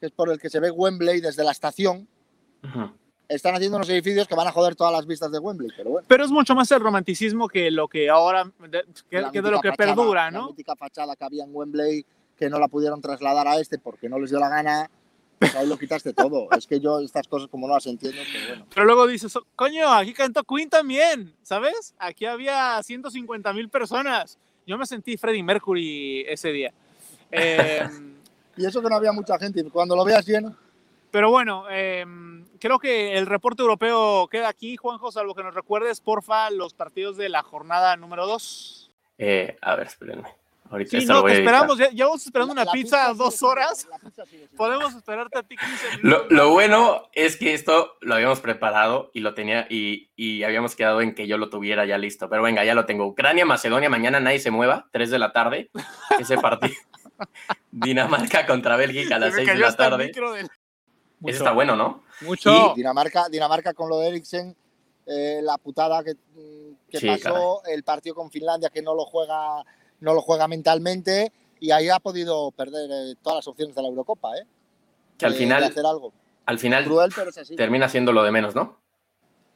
que 0.00 0.06
es 0.06 0.12
por 0.12 0.30
el 0.30 0.38
que 0.40 0.48
se 0.48 0.60
ve 0.60 0.70
Wembley 0.70 1.20
desde 1.20 1.42
la 1.44 1.50
estación. 1.52 2.06
Están 3.28 3.56
haciendo 3.56 3.76
unos 3.76 3.88
edificios 3.88 4.28
que 4.28 4.36
van 4.36 4.46
a 4.46 4.52
joder 4.52 4.76
todas 4.76 4.92
las 4.92 5.04
vistas 5.04 5.32
de 5.32 5.40
Wembley, 5.40 5.70
pero 5.76 5.90
bueno. 5.90 6.06
Pero 6.08 6.24
es 6.24 6.30
mucho 6.30 6.54
más 6.54 6.70
el 6.70 6.78
romanticismo 6.80 7.48
que 7.48 7.72
lo 7.72 7.88
que 7.88 8.08
ahora, 8.08 8.44
de- 8.68 8.84
que, 9.10 9.20
La 9.20 9.32
que 9.32 9.42
de 9.42 9.50
lo 9.50 9.60
que 9.60 9.70
fachada- 9.70 9.94
perdura, 9.96 10.24
La 10.26 10.30
¿no? 10.30 10.46
mítica 10.48 10.76
fachada 10.76 11.16
que 11.16 11.24
había 11.24 11.42
en 11.42 11.50
Wembley 11.52 12.06
que 12.36 12.50
no 12.50 12.58
la 12.58 12.68
pudieron 12.68 13.00
trasladar 13.00 13.48
a 13.48 13.58
este 13.58 13.78
porque 13.78 14.08
no 14.08 14.18
les 14.18 14.30
dio 14.30 14.38
la 14.38 14.48
gana, 14.48 14.90
pues 15.38 15.54
ahí 15.54 15.66
lo 15.66 15.78
quitaste 15.78 16.12
todo. 16.12 16.48
es 16.56 16.66
que 16.66 16.80
yo 16.80 17.00
estas 17.00 17.26
cosas 17.28 17.48
como 17.48 17.66
no 17.66 17.74
las 17.74 17.86
entiendo, 17.86 18.20
pero 18.32 18.46
bueno. 18.48 18.66
Pero 18.74 18.86
luego 18.86 19.06
dices, 19.06 19.34
"Oh, 19.36 19.46
coño, 19.54 19.90
aquí 19.92 20.12
cantó 20.12 20.44
Queen 20.44 20.68
también, 20.68 21.34
¿sabes? 21.42 21.94
Aquí 21.98 22.26
había 22.26 22.82
150 22.82 23.52
mil 23.52 23.68
personas. 23.68 24.38
Yo 24.66 24.76
me 24.78 24.86
sentí 24.86 25.16
Freddie 25.16 25.42
Mercury 25.42 26.24
ese 26.28 26.52
día. 26.52 26.72
Eh, 27.30 27.88
Y 28.58 28.64
eso 28.64 28.80
que 28.80 28.88
no 28.88 28.96
había 28.96 29.12
mucha 29.12 29.38
gente, 29.38 29.62
cuando 29.70 29.94
lo 29.94 30.02
veas 30.02 30.26
lleno, 30.26 30.56
pero 31.10 31.30
bueno, 31.30 31.64
eh, 31.70 32.04
creo 32.58 32.78
que 32.78 33.16
el 33.16 33.26
reporte 33.26 33.62
europeo 33.62 34.28
queda 34.28 34.48
aquí, 34.48 34.76
Juanjo, 34.76 35.12
salvo 35.12 35.34
que 35.34 35.42
nos 35.42 35.54
recuerdes, 35.54 36.00
porfa, 36.00 36.50
los 36.50 36.74
partidos 36.74 37.16
de 37.16 37.28
la 37.28 37.42
jornada 37.42 37.96
número 37.96 38.26
2. 38.26 38.90
Eh, 39.18 39.56
a 39.62 39.76
ver, 39.76 39.86
espérenme. 39.86 40.28
Ahorita 40.70 40.98
Sí, 41.00 41.06
no, 41.06 41.22
te 41.24 41.32
esperamos, 41.38 41.78
ya, 41.78 41.90
ya 41.92 42.06
vamos 42.06 42.24
esperando 42.26 42.54
la- 42.54 42.62
una 42.62 42.64
la 42.66 42.72
pizza 42.72 43.06
sigue 43.06 43.18
dos 43.18 43.42
horas. 43.42 43.86
pizza 44.02 44.22
Podemos 44.56 44.94
esperarte 44.94 45.38
a 45.38 45.42
ti 45.42 45.56
15 45.56 45.86
Lo, 46.02 46.16
minutos. 46.18 46.26
lo 46.30 46.50
bueno 46.50 47.02
es 47.12 47.36
que 47.36 47.54
esto 47.54 47.92
lo 48.00 48.14
habíamos 48.14 48.40
preparado 48.40 49.10
y 49.14 49.20
lo 49.20 49.34
tenía 49.34 49.66
y, 49.70 50.10
y 50.16 50.42
habíamos 50.44 50.74
quedado 50.74 51.00
en 51.02 51.14
que 51.14 51.26
yo 51.26 51.38
lo 51.38 51.50
tuviera 51.50 51.84
ya 51.86 51.98
listo. 51.98 52.28
Pero 52.28 52.42
venga, 52.42 52.64
ya 52.64 52.74
lo 52.74 52.84
tengo. 52.86 53.06
Ucrania, 53.06 53.44
Macedonia, 53.46 53.88
mañana 53.88 54.18
nadie 54.20 54.38
se 54.40 54.50
mueva, 54.50 54.88
3 54.92 55.10
de 55.10 55.18
la 55.18 55.32
tarde. 55.32 55.70
Ese 56.18 56.36
partido. 56.38 56.74
Dinamarca 57.70 58.46
contra 58.46 58.76
Bélgica 58.76 59.16
a 59.16 59.18
las 59.18 59.34
Se 59.34 59.40
me 59.40 59.46
6 59.46 59.58
de 59.58 59.62
la 59.64 59.76
tarde. 59.76 60.12
del- 60.12 60.48
Ese 61.24 61.38
está 61.38 61.52
bueno, 61.52 61.76
¿no? 61.76 62.02
Mucho. 62.22 62.72
Dinamarca, 62.76 63.28
Dinamarca 63.28 63.72
con 63.74 63.88
lo 63.88 63.98
de 64.00 64.08
Eriksen, 64.08 64.56
eh, 65.06 65.40
la 65.42 65.56
putada 65.58 66.02
que, 66.04 66.14
mm, 66.14 66.90
que 66.90 66.98
Sí, 66.98 67.06
pasó, 67.06 67.62
el 67.66 67.82
partido 67.84 68.14
con 68.14 68.30
Finlandia 68.30 68.70
que 68.70 68.82
no 68.82 68.94
lo 68.94 69.04
juega, 69.04 69.62
no 70.00 70.14
lo 70.14 70.22
juega 70.22 70.48
mentalmente 70.48 71.32
y 71.60 71.70
ahí 71.70 71.88
ha 71.88 71.98
podido 71.98 72.50
perder 72.52 72.90
eh, 72.90 73.14
todas 73.22 73.36
las 73.36 73.48
opciones 73.48 73.74
de 73.74 73.82
la 73.82 73.88
Eurocopa, 73.88 74.36
¿eh? 74.36 74.46
Que 75.18 75.26
al 75.26 75.34
final, 75.34 75.62
de 75.62 75.68
hacer 75.68 75.86
algo. 75.86 76.12
al 76.44 76.58
final 76.58 76.84
Cruel, 76.84 77.12
pero 77.14 77.30
es 77.30 77.38
así. 77.38 77.56
termina 77.56 77.88
siendo 77.88 78.12
lo 78.12 78.22
de 78.22 78.30
menos, 78.30 78.54
¿no? 78.54 78.78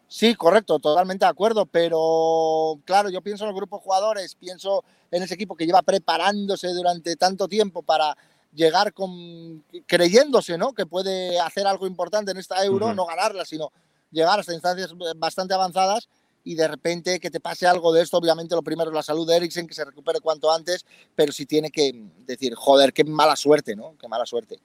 Sí, 0.09 0.35
correcto, 0.35 0.81
totalmente 0.81 1.25
de 1.25 1.31
acuerdo, 1.31 1.67
pero 1.67 2.81
claro, 2.85 3.11
yo 3.11 3.21
pienso 3.21 3.45
en 3.45 3.51
el 3.51 3.57
grupo 3.57 3.77
de 3.77 3.83
jugadores, 3.83 4.35
pienso 4.35 4.83
en 5.11 5.23
ese 5.23 5.35
equipo 5.35 5.55
que 5.55 5.67
lleva 5.67 5.83
preparándose 5.83 6.69
durante 6.69 7.15
tanto 7.15 7.47
tiempo 7.47 7.83
para 7.83 8.17
llegar 8.53 8.93
con 8.93 9.63
creyéndose, 9.87 10.59
¿no? 10.59 10.73
Que 10.73 10.87
puede 10.87 11.39
hacer 11.39 11.67
algo 11.67 11.87
importante 11.87 12.33
en 12.33 12.39
esta 12.39 12.65
Euro, 12.65 12.93
no 12.93 13.07
ganarla, 13.07 13.45
sino 13.45 13.71
llegar 14.11 14.41
hasta 14.41 14.53
instancias 14.53 14.93
bastante 15.17 15.55
avanzadas 15.55 16.09
y 16.45 16.55
de 16.55 16.69
repente 16.69 17.21
que 17.21 17.31
te 17.31 17.41
pase 17.41 17.67
algo 17.67 17.93
de 17.93 18.03
esto, 18.03 18.17
obviamente 18.17 18.55
lo 18.55 18.63
primero 18.63 18.91
es 18.91 18.95
la 18.95 19.03
salud 19.03 19.27
de 19.29 19.37
Eriksen, 19.37 19.67
que 19.67 19.75
se 19.75 19.85
recupere 19.85 20.21
cuanto 20.21 20.53
antes, 20.53 20.87
pero 21.15 21.33
sí 21.33 21.47
tiene 21.47 21.71
que 21.71 21.93
decir, 22.19 22.55
joder, 22.55 22.93
qué 22.93 23.05
mala 23.05 23.37
suerte, 23.37 23.77
¿no? 23.77 23.97
Qué 23.99 24.09
mala 24.09 24.27
suerte. 24.27 24.61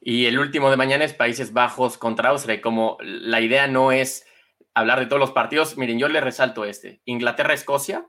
Y 0.00 0.26
el 0.26 0.38
último 0.38 0.70
de 0.70 0.76
mañana 0.76 1.04
es 1.04 1.14
Países 1.14 1.52
Bajos 1.52 1.98
contra 1.98 2.30
Austria. 2.30 2.60
Como 2.60 2.98
la 3.00 3.40
idea 3.40 3.66
no 3.66 3.92
es 3.92 4.26
hablar 4.74 5.00
de 5.00 5.06
todos 5.06 5.20
los 5.20 5.32
partidos, 5.32 5.76
miren, 5.76 5.98
yo 5.98 6.08
le 6.08 6.20
resalto 6.20 6.64
este. 6.64 7.00
Inglaterra-Escocia 7.04 8.08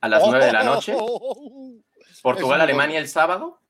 a 0.00 0.08
las 0.08 0.22
9 0.26 0.46
de 0.46 0.52
la 0.52 0.64
noche. 0.64 0.96
Portugal-Alemania 2.22 2.98
el 2.98 3.08
sábado. 3.08 3.60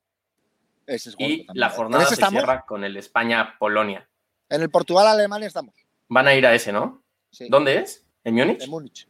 Es 0.87 1.07
Y 1.07 1.11
también, 1.13 1.47
la 1.55 1.71
jornada 1.71 2.03
¿En 2.03 2.07
ese 2.07 2.17
se 2.17 2.23
estamos? 2.23 2.41
cierra 2.41 2.65
con 2.67 2.85
el 2.85 2.97
España-Polonia. 2.97 4.09
En 4.49 4.63
el 4.63 4.71
Portugal-Alemania 4.71 5.47
estamos. 5.47 5.75
Van 6.09 6.27
a 6.27 6.35
ir 6.35 6.47
a 6.47 6.55
ese, 6.55 6.73
¿no? 6.73 7.05
Sí. 7.31 7.47
¿Dónde 7.49 7.79
es? 7.79 8.05
¿En 8.25 8.35
Múnich? 8.35 8.63
En 8.63 8.71
Múnich. 8.71 9.07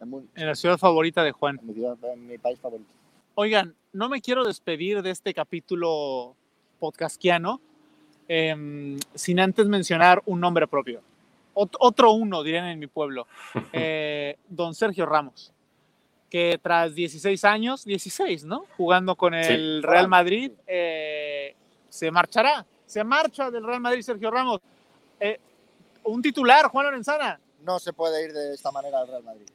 En 0.00 0.08
Múnich. 0.10 0.30
En 0.34 0.46
la 0.46 0.54
ciudad 0.54 0.78
favorita 0.78 1.22
de 1.22 1.32
Juan. 1.32 1.58
En 1.60 1.66
mi, 1.68 1.74
ciudad- 1.74 1.96
en 2.12 2.26
mi 2.26 2.38
país 2.38 2.58
favorito. 2.58 2.90
Oigan, 3.34 3.74
no 3.92 4.08
me 4.08 4.20
quiero 4.20 4.44
despedir 4.44 5.02
de 5.02 5.10
este 5.10 5.32
capítulo 5.32 6.34
podcastiano 6.78 7.60
em, 8.28 8.98
sin 9.14 9.40
antes 9.40 9.66
mencionar 9.68 10.22
un 10.26 10.40
nombre 10.40 10.66
propio. 10.66 11.00
Ot- 11.54 11.76
otro 11.80 12.12
uno, 12.12 12.42
dirían 12.42 12.66
en 12.66 12.78
mi 12.78 12.86
pueblo. 12.86 13.26
Eh, 13.72 14.36
don 14.48 14.74
Sergio 14.74 15.06
Ramos, 15.06 15.52
que 16.30 16.58
tras 16.62 16.94
16 16.94 17.44
años, 17.44 17.84
16, 17.84 18.44
¿no? 18.44 18.64
Jugando 18.76 19.16
con 19.16 19.32
Sí. 19.34 19.52
el 19.52 19.82
Real 19.82 20.08
Madrid, 20.08 20.52
eh, 20.66 21.54
se 21.88 22.10
marchará. 22.10 22.64
Se 22.86 23.02
marcha 23.04 23.50
del 23.50 23.64
Real 23.64 23.80
Madrid 23.80 24.02
Sergio 24.02 24.30
Ramos. 24.30 24.60
Eh, 25.20 25.38
un 26.04 26.20
titular, 26.22 26.66
Juan 26.66 26.86
Lorenzana. 26.86 27.38
No 27.62 27.78
se 27.78 27.92
puede 27.92 28.24
ir 28.24 28.32
de 28.32 28.54
esta 28.54 28.70
manera 28.72 29.00
al 29.00 29.08
Real 29.08 29.22
Madrid. 29.22 29.46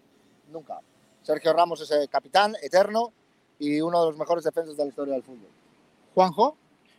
Nunca. 0.50 0.80
Sergio 1.24 1.52
Ramos 1.54 1.82
es 1.82 1.91
el 1.91 2.08
capitán 2.10 2.56
eterno 2.62 3.12
y 3.60 3.82
uno 3.82 4.02
de 4.04 4.12
los 4.12 4.17
mejores 4.17 4.43
defensas 4.43 4.78
de 4.78 4.84
la 4.84 4.89
historia 4.89 5.13
del 5.13 5.24
fútbol. 5.24 5.50
Juanjo. 6.13 6.58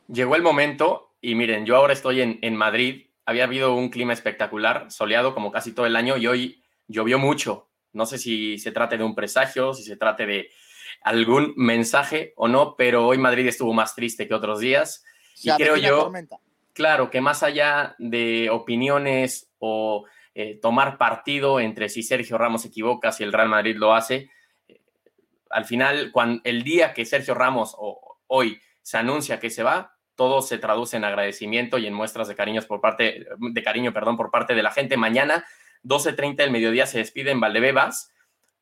Llegó 0.08 0.36
el 0.36 0.42
momento 0.42 1.12
y 1.20 1.34
miren, 1.34 1.64
yo 1.66 1.76
ahora 1.76 1.92
estoy 1.92 2.20
en, 2.20 2.38
en 2.42 2.54
Madrid. 2.56 3.06
Había 3.24 3.44
habido 3.44 3.74
un 3.74 3.88
clima 3.90 4.12
espectacular, 4.12 4.90
soleado 4.90 5.34
como 5.34 5.50
casi 5.50 5.72
todo 5.72 5.86
el 5.86 5.96
año 5.96 6.16
y 6.16 6.26
hoy 6.26 6.62
llovió 6.88 7.18
mucho. 7.18 7.68
No 7.92 8.06
sé 8.06 8.18
si 8.18 8.58
se 8.58 8.70
trate 8.72 8.98
de 8.98 9.04
un 9.04 9.14
presagio, 9.14 9.72
si 9.74 9.82
se 9.82 9.96
trate 9.96 10.26
de 10.26 10.50
algún 11.02 11.54
mensaje 11.56 12.32
o 12.36 12.48
no, 12.48 12.74
pero 12.76 13.06
hoy 13.06 13.18
Madrid 13.18 13.46
estuvo 13.46 13.72
más 13.72 13.94
triste 13.94 14.26
que 14.28 14.34
otros 14.34 14.60
días. 14.60 15.04
Se 15.34 15.50
Y 15.50 15.54
creo 15.54 15.76
yo- 15.76 16.02
tormenta. 16.04 16.38
Claro 16.74 17.10
que 17.10 17.20
más 17.20 17.42
allá 17.42 17.96
de 17.98 18.50
opiniones 18.50 19.50
o 19.58 20.04
eh, 20.40 20.56
tomar 20.62 20.98
partido 20.98 21.58
entre 21.58 21.88
si 21.88 22.04
Sergio 22.04 22.38
Ramos 22.38 22.62
se 22.62 22.68
equivoca, 22.68 23.10
si 23.10 23.24
el 23.24 23.32
Real 23.32 23.48
Madrid 23.48 23.74
lo 23.76 23.92
hace, 23.92 24.30
eh, 24.68 24.80
al 25.50 25.64
final, 25.64 26.12
cuando, 26.12 26.40
el 26.44 26.62
día 26.62 26.94
que 26.94 27.04
Sergio 27.04 27.34
Ramos 27.34 27.74
o 27.76 28.20
hoy 28.28 28.60
se 28.80 28.98
anuncia 28.98 29.40
que 29.40 29.50
se 29.50 29.64
va, 29.64 29.96
todo 30.14 30.40
se 30.40 30.58
traduce 30.58 30.96
en 30.96 31.02
agradecimiento 31.02 31.76
y 31.78 31.88
en 31.88 31.92
muestras 31.92 32.28
de 32.28 32.36
cariños 32.36 32.66
por 32.66 32.80
parte 32.80 33.26
de 33.36 33.62
cariño, 33.64 33.92
perdón, 33.92 34.16
por 34.16 34.30
parte 34.30 34.54
de 34.54 34.62
la 34.62 34.70
gente. 34.70 34.96
Mañana 34.96 35.44
12:30 35.82 36.36
del 36.36 36.52
mediodía 36.52 36.86
se 36.86 36.98
despide 36.98 37.32
en 37.32 37.40
Valdebebas. 37.40 38.12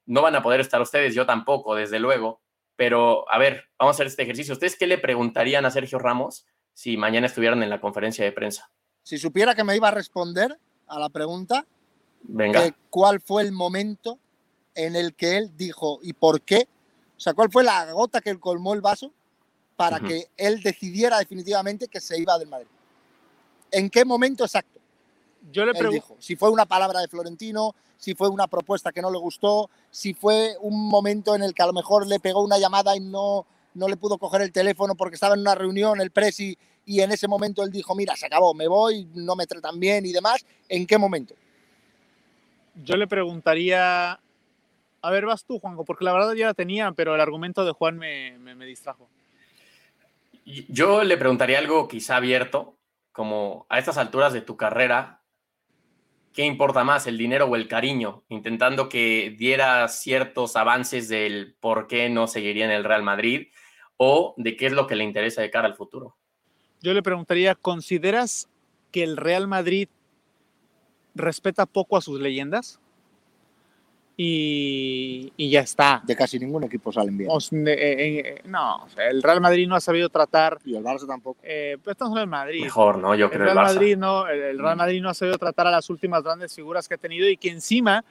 No 0.07 0.23
van 0.23 0.35
a 0.35 0.43
poder 0.43 0.61
estar 0.61 0.81
ustedes, 0.81 1.15
yo 1.15 1.27
tampoco, 1.27 1.75
desde 1.75 2.01
luego. 2.01 2.41
Pero 2.77 3.31
a 3.31 3.37
ver, 3.37 3.69
vamos 3.79 3.93
a 3.93 3.97
hacer 3.97 4.07
este 4.07 4.23
ejercicio. 4.23 4.55
¿Ustedes 4.55 4.79
qué 4.79 4.87
le 4.87 4.97
preguntarían 4.97 5.67
a 5.67 5.71
Sergio 5.71 5.99
Ramos 5.99 6.47
si 6.73 6.97
mañana 6.97 7.27
estuvieran 7.27 7.63
en 7.63 7.69
la 7.69 7.83
conferencia 7.83 8.25
de 8.25 8.33
prensa? 8.33 8.71
Si 9.03 9.19
supiera 9.19 9.55
que 9.55 9.63
me 9.63 9.77
iba 9.77 9.89
a 9.89 9.91
responder 9.91 10.59
a 10.87 10.99
la 10.99 11.09
pregunta, 11.09 11.67
Venga. 12.23 12.63
que 12.63 12.75
cuál 12.91 13.21
fue 13.21 13.43
el 13.43 13.53
momento 13.53 14.19
en 14.75 14.97
el 14.97 15.15
que 15.15 15.39
él 15.39 15.53
dijo 15.57 15.99
y 16.03 16.13
por 16.13 16.43
qué, 16.43 16.69
o 17.17 17.21
sea, 17.21 17.35
cuál 17.35 17.51
fue 17.51 17.65
la 17.65 17.91
gota 17.93 18.21
que 18.21 18.39
colmó 18.39 18.75
el 18.75 18.81
vaso 18.81 19.11
para 19.77 20.01
que 20.01 20.29
él 20.37 20.63
decidiera 20.63 21.19
definitivamente 21.19 21.89
que 21.89 22.01
se 22.01 22.19
iba 22.19 22.39
del 22.39 22.49
Madrid. 22.49 22.69
¿En 23.71 23.91
qué 23.91 24.05
momento 24.05 24.45
exacto? 24.45 24.81
Yo 25.53 25.65
le 25.65 25.75
pregunto. 25.75 26.17
si 26.19 26.35
fue 26.35 26.51
una 26.51 26.67
palabra 26.67 27.01
de 27.01 27.09
Florentino, 27.09 27.75
si 27.99 28.15
fue 28.15 28.29
una 28.29 28.47
propuesta 28.47 28.91
que 28.91 29.03
no 29.03 29.11
le 29.11 29.19
gustó, 29.19 29.71
si 29.91 30.15
fue 30.15 30.57
un 30.61 30.89
momento 30.89 31.35
en 31.35 31.43
el 31.43 31.55
que 31.55 31.63
a 31.63 31.67
lo 31.67 31.73
mejor 31.73 32.07
le 32.07 32.21
pegó 32.21 32.43
una 32.43 32.59
llamada 32.59 32.97
y 32.97 33.01
no, 33.01 33.47
no 33.75 33.89
le 33.89 33.97
pudo 33.97 34.19
coger 34.19 34.43
el 34.43 34.53
teléfono 34.53 34.95
porque 34.95 35.15
estaba 35.15 35.35
en 35.35 35.43
una 35.43 35.55
reunión 35.55 36.01
el 36.01 36.11
presi 36.11 36.57
y 36.87 37.01
en 37.01 37.11
ese 37.13 37.27
momento 37.29 37.63
él 37.65 37.71
dijo, 37.71 37.95
mira, 37.95 38.17
se 38.17 38.27
acabó, 38.27 38.55
me 38.55 38.69
voy, 38.69 39.07
no 39.15 39.35
me 39.37 39.47
tratan 39.47 39.79
bien 39.79 40.07
y 40.07 40.13
demás. 40.13 40.47
¿En 40.69 40.87
qué 40.87 40.97
momento? 40.97 41.35
Yo 42.77 42.97
le 42.97 43.07
preguntaría. 43.07 44.21
A 45.03 45.11
ver, 45.11 45.27
vas 45.27 45.45
tú, 45.45 45.59
Juanjo, 45.59 45.85
porque 45.85 46.05
la 46.05 46.13
verdad 46.13 46.33
ya 46.35 46.47
la 46.47 46.55
tenía, 46.55 46.93
pero 46.93 47.15
el 47.15 47.21
argumento 47.21 47.65
de 47.65 47.73
Juan 47.73 47.99
me, 47.99 48.39
me- 48.39 48.55
me 48.55 48.67
distrajo. 48.67 49.09
Yo 50.69 51.03
le 51.03 51.17
preguntaría 51.17 51.59
algo 51.59 51.89
quizá 51.89 52.17
abierto, 52.17 52.77
como 53.13 53.67
a 53.69 53.79
estas 53.79 53.99
alturas 53.99 54.33
de 54.33 54.43
tu 54.43 54.57
carrera, 54.57 55.23
¿qué 56.33 56.45
importa 56.45 56.85
más, 56.85 57.07
el 57.07 57.19
dinero 57.19 57.47
o 57.47 57.57
el 57.57 57.67
cariño? 57.67 58.23
Intentando 58.29 58.89
que 58.89 59.35
diera 59.37 59.89
ciertos 59.89 60.55
avances 60.55 61.09
del 61.09 61.57
por 61.59 61.87
qué 61.89 62.09
no 62.11 62.27
seguiría 62.29 62.65
en 62.67 62.71
el 62.71 62.85
Real 62.85 63.03
Madrid 63.03 63.49
o 63.97 64.35
de 64.37 64.57
qué 64.57 64.67
es 64.67 64.73
lo 64.73 64.87
que 64.87 64.95
le 64.97 65.05
interesa 65.05 65.41
de 65.43 65.51
cara 65.51 65.67
al 65.67 65.75
futuro. 65.77 66.17
Yo 66.83 66.95
le 66.95 67.03
preguntaría, 67.03 67.55
¿consideras 67.55 68.49
que 68.93 69.03
el 69.03 69.17
Real 69.17 69.49
Madrid 69.49 69.89
respeta 71.15 71.67
poco 71.67 71.97
a 71.97 72.01
sus 72.01 72.21
leyendas? 72.21 72.81
Y, 74.19 75.31
y 75.37 75.51
ya 75.51 75.61
está. 75.61 76.03
De 76.07 76.17
casi 76.17 76.39
ningún 76.39 76.65
equipo 76.65 76.91
salen 76.91 77.19
bien. 77.19 77.31
O 77.31 77.39
eh, 77.39 77.65
eh, 77.67 78.19
eh, 78.19 78.43
no, 78.47 78.87
el 78.97 79.23
Real 79.23 79.43
Madrid 79.43 79.69
no 79.69 79.77
ha 79.77 79.81
sabido 79.81 80.09
tratar. 80.09 80.59
Y 80.65 80.75
el 80.75 80.83
Barça 80.83 81.07
tampoco. 81.07 81.39
Eh, 81.43 81.77
pues 81.85 81.95
estamos 81.95 82.17
en 82.17 82.23
el 82.23 82.27
Madrid. 82.27 82.63
Mejor, 82.63 82.97
¿no? 82.99 83.15
Yo 83.15 83.27
El 83.27 83.33
creo 83.33 83.45
Real 83.45 83.59
el 83.59 83.63
Barça. 83.63 83.75
Madrid 83.75 83.97
no, 83.99 84.27
el 84.27 84.41
el 84.43 84.59
Real 84.59 84.77
Madrid 84.77 85.03
no 85.03 85.11
ha 85.11 85.15
sabido 85.15 85.37
tratar 85.37 85.67
a 85.67 85.71
las 85.71 85.91
últimas 85.91 86.23
grandes 86.23 86.55
figuras 86.55 86.89
que 86.89 86.95
ha 86.95 86.99
tenido 86.99 87.29
y 87.29 87.37
que 87.37 87.51
encima 87.51 88.05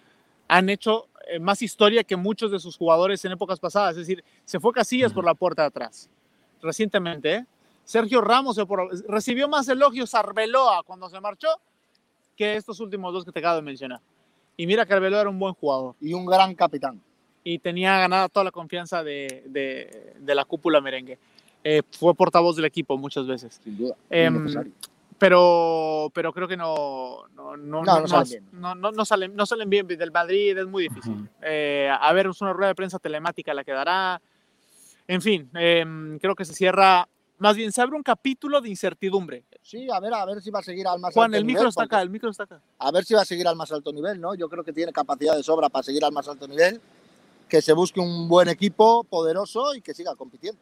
han 0.47 0.69
hecho 0.69 1.07
más 1.41 1.63
historia 1.63 2.03
que 2.03 2.15
muchos 2.15 2.51
de 2.51 2.59
sus 2.59 2.77
jugadores 2.77 3.25
en 3.25 3.31
épocas 3.31 3.59
pasadas. 3.59 3.91
Es 3.91 4.07
decir, 4.07 4.23
se 4.43 4.59
fue 4.59 4.73
Casillas 4.73 5.11
por 5.11 5.25
la 5.25 5.33
puerta 5.33 5.63
de 5.63 5.69
atrás 5.69 6.07
recientemente. 6.61 7.33
¿eh? 7.33 7.45
Sergio 7.85 8.19
Ramos 8.21 8.55
se 8.55 8.65
por- 8.65 8.89
recibió 9.09 9.47
más 9.47 9.67
elogios 9.69 10.13
a 10.15 10.19
Arbeloa 10.19 10.83
cuando 10.83 11.07
se 11.09 11.19
marchó 11.21 11.47
que 12.35 12.55
estos 12.57 12.79
últimos 12.81 13.13
dos 13.13 13.23
que 13.23 13.31
te 13.31 13.39
acabo 13.39 13.55
de 13.55 13.61
mencionar. 13.61 14.01
Y 14.57 14.67
mira 14.67 14.85
que 14.85 14.93
Arbeloa 14.93 15.21
era 15.21 15.29
un 15.29 15.39
buen 15.39 15.53
jugador 15.53 15.95
Y 16.01 16.13
un 16.13 16.25
gran 16.25 16.53
capitán. 16.55 16.99
y 17.43 17.59
tenía 17.59 17.97
ganada 17.97 18.27
toda 18.27 18.43
la 18.45 18.51
confianza 18.51 19.03
de, 19.03 19.43
de- 19.47 20.13
de 20.19 20.35
la 20.35 20.43
cúpula 20.45 20.81
merengue. 20.81 21.17
Eh, 21.63 21.81
fue 21.91 22.13
portavoz 22.13 22.55
del 22.55 22.65
equipo 22.65 22.97
muchas 22.97 23.25
veces. 23.25 23.59
Sin 23.63 23.77
duda. 23.77 23.95
Em, 24.09 24.45
pero, 25.17 26.11
pero 26.13 26.33
creo 26.33 26.47
que 26.47 26.57
no, 26.57 27.23
no, 27.35 27.55
no, 27.55 27.83
No, 27.83 28.01
no 28.01 28.07
salen 28.07 28.29
bien. 28.29 28.43
no, 28.93 29.05
salen, 29.05 29.35
no 29.35 29.45
salen 29.45 29.69
bien 29.69 29.87
del 29.87 30.11
Madrid, 30.11 30.57
es 30.57 30.67
muy 30.67 30.83
difícil. 30.83 31.27
Eh, 31.41 31.89
a 31.97 32.11
ver, 32.13 32.27
es 32.27 32.41
una 32.41 32.53
rueda 32.53 32.67
de 32.69 32.75
prensa 32.75 32.99
telemática 32.99 33.53
la 33.53 33.63
que 33.63 33.71
dará. 33.71 34.21
En 35.07 35.21
fin, 35.21 35.49
em, 35.53 36.19
creo 36.19 36.35
que 36.35 36.45
se 36.45 36.53
cierra, 36.53 37.07
más 37.37 37.55
bien 37.55 37.71
se 37.71 37.81
abre 37.81 37.95
un 37.95 38.03
capítulo 38.03 38.61
de 38.61 38.69
incertidumbre. 38.69 39.43
Sí, 39.61 39.87
a 39.91 39.99
ver, 39.99 40.13
a 40.13 40.25
ver 40.25 40.41
si 40.41 40.49
va 40.51 40.59
a 40.59 40.63
seguir 40.63 40.87
al 40.87 40.99
más 40.99 41.13
Juan, 41.13 41.25
alto 41.27 41.37
el 41.37 41.45
micro 41.45 41.61
nivel, 41.61 41.69
está 41.69 41.83
acá, 41.83 42.01
el 42.01 42.09
micro 42.09 42.29
está 42.29 42.43
acá. 42.43 42.61
A 42.79 42.91
ver 42.91 43.03
si 43.05 43.13
va 43.13 43.21
a 43.21 43.25
seguir 43.25 43.47
al 43.47 43.55
más 43.55 43.71
alto 43.71 43.91
nivel, 43.91 44.19
¿no? 44.21 44.35
Yo 44.35 44.47
creo 44.49 44.63
que 44.63 44.71
tiene 44.73 44.91
capacidad 44.93 45.35
de 45.35 45.43
sobra 45.43 45.69
para 45.69 45.83
seguir 45.83 46.03
al 46.05 46.11
más 46.11 46.27
alto 46.27 46.47
nivel. 46.47 46.79
Que 47.49 47.61
se 47.61 47.73
busque 47.73 47.99
un 47.99 48.27
buen 48.27 48.47
equipo 48.49 49.03
poderoso 49.03 49.75
y 49.75 49.81
que 49.81 49.93
siga 49.93 50.15
compitiendo. 50.15 50.59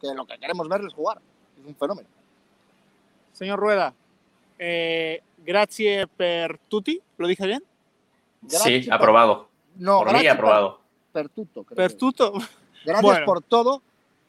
Que 0.00 0.14
lo 0.14 0.24
que 0.26 0.38
queremos 0.38 0.68
verles 0.68 0.92
jugar. 0.94 1.20
Es 1.60 1.66
un 1.66 1.74
fenómeno. 1.74 2.08
Señor 3.32 3.58
Rueda, 3.58 3.92
eh, 4.58 5.20
grazie 5.44 6.06
per 6.06 6.58
tutti, 6.68 7.00
¿lo 7.18 7.26
dije 7.26 7.46
bien? 7.46 7.62
Gracias 8.42 8.62
Sí, 8.62 8.82
por- 8.88 8.94
aprobado. 8.94 9.48
No, 9.76 9.98
Por 9.98 10.06
mí, 10.06 10.12
gracias 10.12 10.34
aprobado. 10.34 10.80
Per, 11.12 11.24
per 11.24 11.28
tutto, 11.30 11.64
creo 11.64 11.76
Per 11.76 11.92
tutto. 11.94 12.32
Gracias 12.84 13.02
Bueno. 13.02 13.26
por 13.26 13.42
todo. 13.42 13.82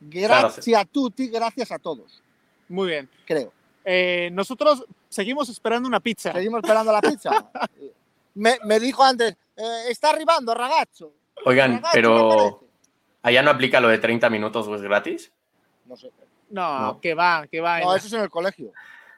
Claro, 0.09 0.49
Gracias 0.53 0.77
a 0.79 0.85
tutti, 0.85 1.27
gracias 1.27 1.71
a 1.71 1.79
todos, 1.79 2.21
Muy 2.69 2.87
bien. 2.89 3.09
creo. 3.25 3.51
Eh, 3.83 4.29
nosotros 4.33 4.85
seguimos 5.09 5.47
esperando 5.49 5.87
una 5.87 5.99
pizza. 5.99 6.31
Seguimos 6.33 6.61
esperando 6.63 6.91
la 6.91 7.01
pizza. 7.01 7.31
me, 8.35 8.57
me 8.63 8.79
dijo 8.79 9.03
antes, 9.03 9.35
eh, 9.55 9.85
está 9.89 10.09
arribando, 10.09 10.53
ragazzo. 10.53 11.11
Oigan, 11.45 11.73
Ragazzo, 11.75 11.91
¿qué 11.91 11.97
pero 11.97 12.63
allá 13.21 13.41
no 13.43 13.51
aplica 13.51 13.79
lo 13.79 13.87
de 13.89 13.97
30 13.99 14.29
minutos, 14.29 14.67
pues 14.67 14.81
gratis. 14.81 15.31
No 15.85 15.95
sé. 15.95 16.11
No, 16.49 16.79
No. 16.79 17.01
que 17.01 17.13
va, 17.13 17.45
que 17.47 17.61
va. 17.61 17.79
No, 17.79 17.95
eso 17.95 18.07
es 18.07 18.13
en 18.13 18.21
el 18.21 18.29
colegio. 18.29 18.71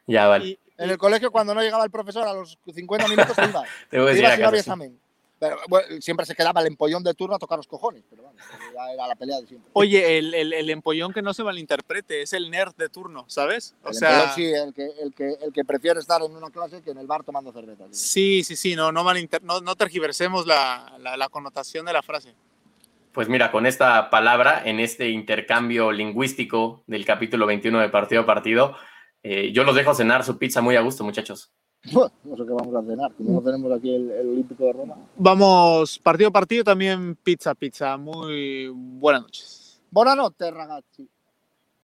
Ya, 0.06 0.28
vale. 0.28 0.45
y- 0.45 0.60
En 0.78 0.89
el 0.91 0.97
colegio, 0.97 1.32
cuando 1.32 1.56
no 1.56 1.62
llegaba 1.62 1.84
el 1.84 1.89
profesor 1.91 2.28
a 2.28 2.34
los 2.34 2.58
50 2.71 3.08
minutos, 3.08 3.36
iba. 3.38 3.63
Te 3.89 3.97
voy 4.00 4.08
a 4.08 4.10
decir 4.10 4.23
iba 4.23 4.34
a 4.34 4.36
si 4.36 4.41
no 4.41 4.47
había 4.50 4.60
examen. 4.60 5.00
Pero 5.39 5.58
bueno, 5.69 6.02
siempre 6.02 6.26
se 6.26 6.34
quedaba 6.34 6.62
el 6.62 6.67
empollón 6.67 7.04
de 7.04 7.13
turno 7.13 7.36
a 7.36 7.39
tocar 7.39 7.58
los 7.58 7.67
cojones. 7.67 8.04
Pero 8.10 8.23
vamos, 8.23 8.41
ya 8.73 8.91
era 8.91 9.08
la 9.08 9.15
pelea 9.15 9.39
de 9.39 9.45
siempre. 9.47 9.69
Oye, 9.73 10.17
el, 10.17 10.34
el, 10.34 10.52
el 10.54 10.69
empollón 10.71 11.13
que 11.13 11.21
no 11.21 11.34
se 11.34 11.43
malinterprete, 11.43 12.23
es 12.23 12.34
el 12.34 12.50
nerd 12.50 12.73
de 12.76 12.89
turno, 12.89 13.26
¿sabes? 13.28 13.76
O 13.84 13.89
El 13.89 13.93
sea, 13.95 14.10
empollón, 14.23 14.36
sí, 14.36 14.45
el 14.45 14.73
que, 14.73 14.86
el, 15.02 15.13
que, 15.13 15.45
el 15.45 15.54
que 15.54 15.63
prefiere 15.63 16.00
estar 16.00 16.21
en 16.23 16.36
una 16.36 16.50
clase 16.50 16.82
que 16.82 16.89
en 16.91 16.97
el 16.97 17.06
bar 17.06 17.23
tomando 17.23 17.54
cerveza. 17.54 17.86
sí, 17.91 18.43
sí, 18.43 18.56
sí, 18.56 18.76
no, 18.76 18.91
no, 18.91 19.04
malinter- 19.04 19.41
no, 19.43 19.62
no 19.62 19.76
tergiversemos 19.76 20.47
la, 20.47 20.95
la, 21.00 21.15
la 21.17 21.30
connotación 21.30 21.86
de 21.86 21.93
la 21.93 22.02
frase. 22.02 22.34
Pues 23.12 23.30
mira, 23.30 23.52
con 23.52 23.65
esta 23.65 24.10
palabra, 24.10 24.62
en 24.65 24.80
este 24.80 25.10
intercambio 25.10 25.91
lingüístico 25.91 26.84
del 26.88 27.06
capítulo 27.06 27.45
21 27.47 27.80
de 27.80 27.89
partido 27.89 28.21
a 28.21 28.26
partido, 28.26 28.76
eh, 29.23 29.52
yo 29.54 29.63
los 29.63 29.76
dejo 29.76 29.93
cenar 29.95 30.23
su 30.23 30.38
pizza 30.38 30.62
muy 30.62 30.76
a 30.76 30.82
gusto, 30.82 31.04
muchachos. 31.04 31.52
No 31.93 32.38
sé 32.38 32.43
qué 32.45 32.54
vamos 32.54 32.76
a 32.76 32.82
cenar, 32.86 33.13
como 33.13 33.32
no 33.32 33.41
tenemos 33.41 33.71
aquí 33.71 33.93
el, 33.93 34.12
el 34.12 34.30
Olímpico 34.30 34.65
de 34.65 34.73
Roma. 34.73 34.95
Vamos, 35.17 36.00
partido 36.00 36.30
a 36.30 36.32
partido, 36.32 36.63
también 36.63 37.15
pizza, 37.15 37.56
pizza. 37.56 37.97
Muy 37.97 38.67
buenas 38.73 39.21
noches. 39.23 39.82
Buonanotte, 39.89 40.52
ragazzi. 40.52 41.10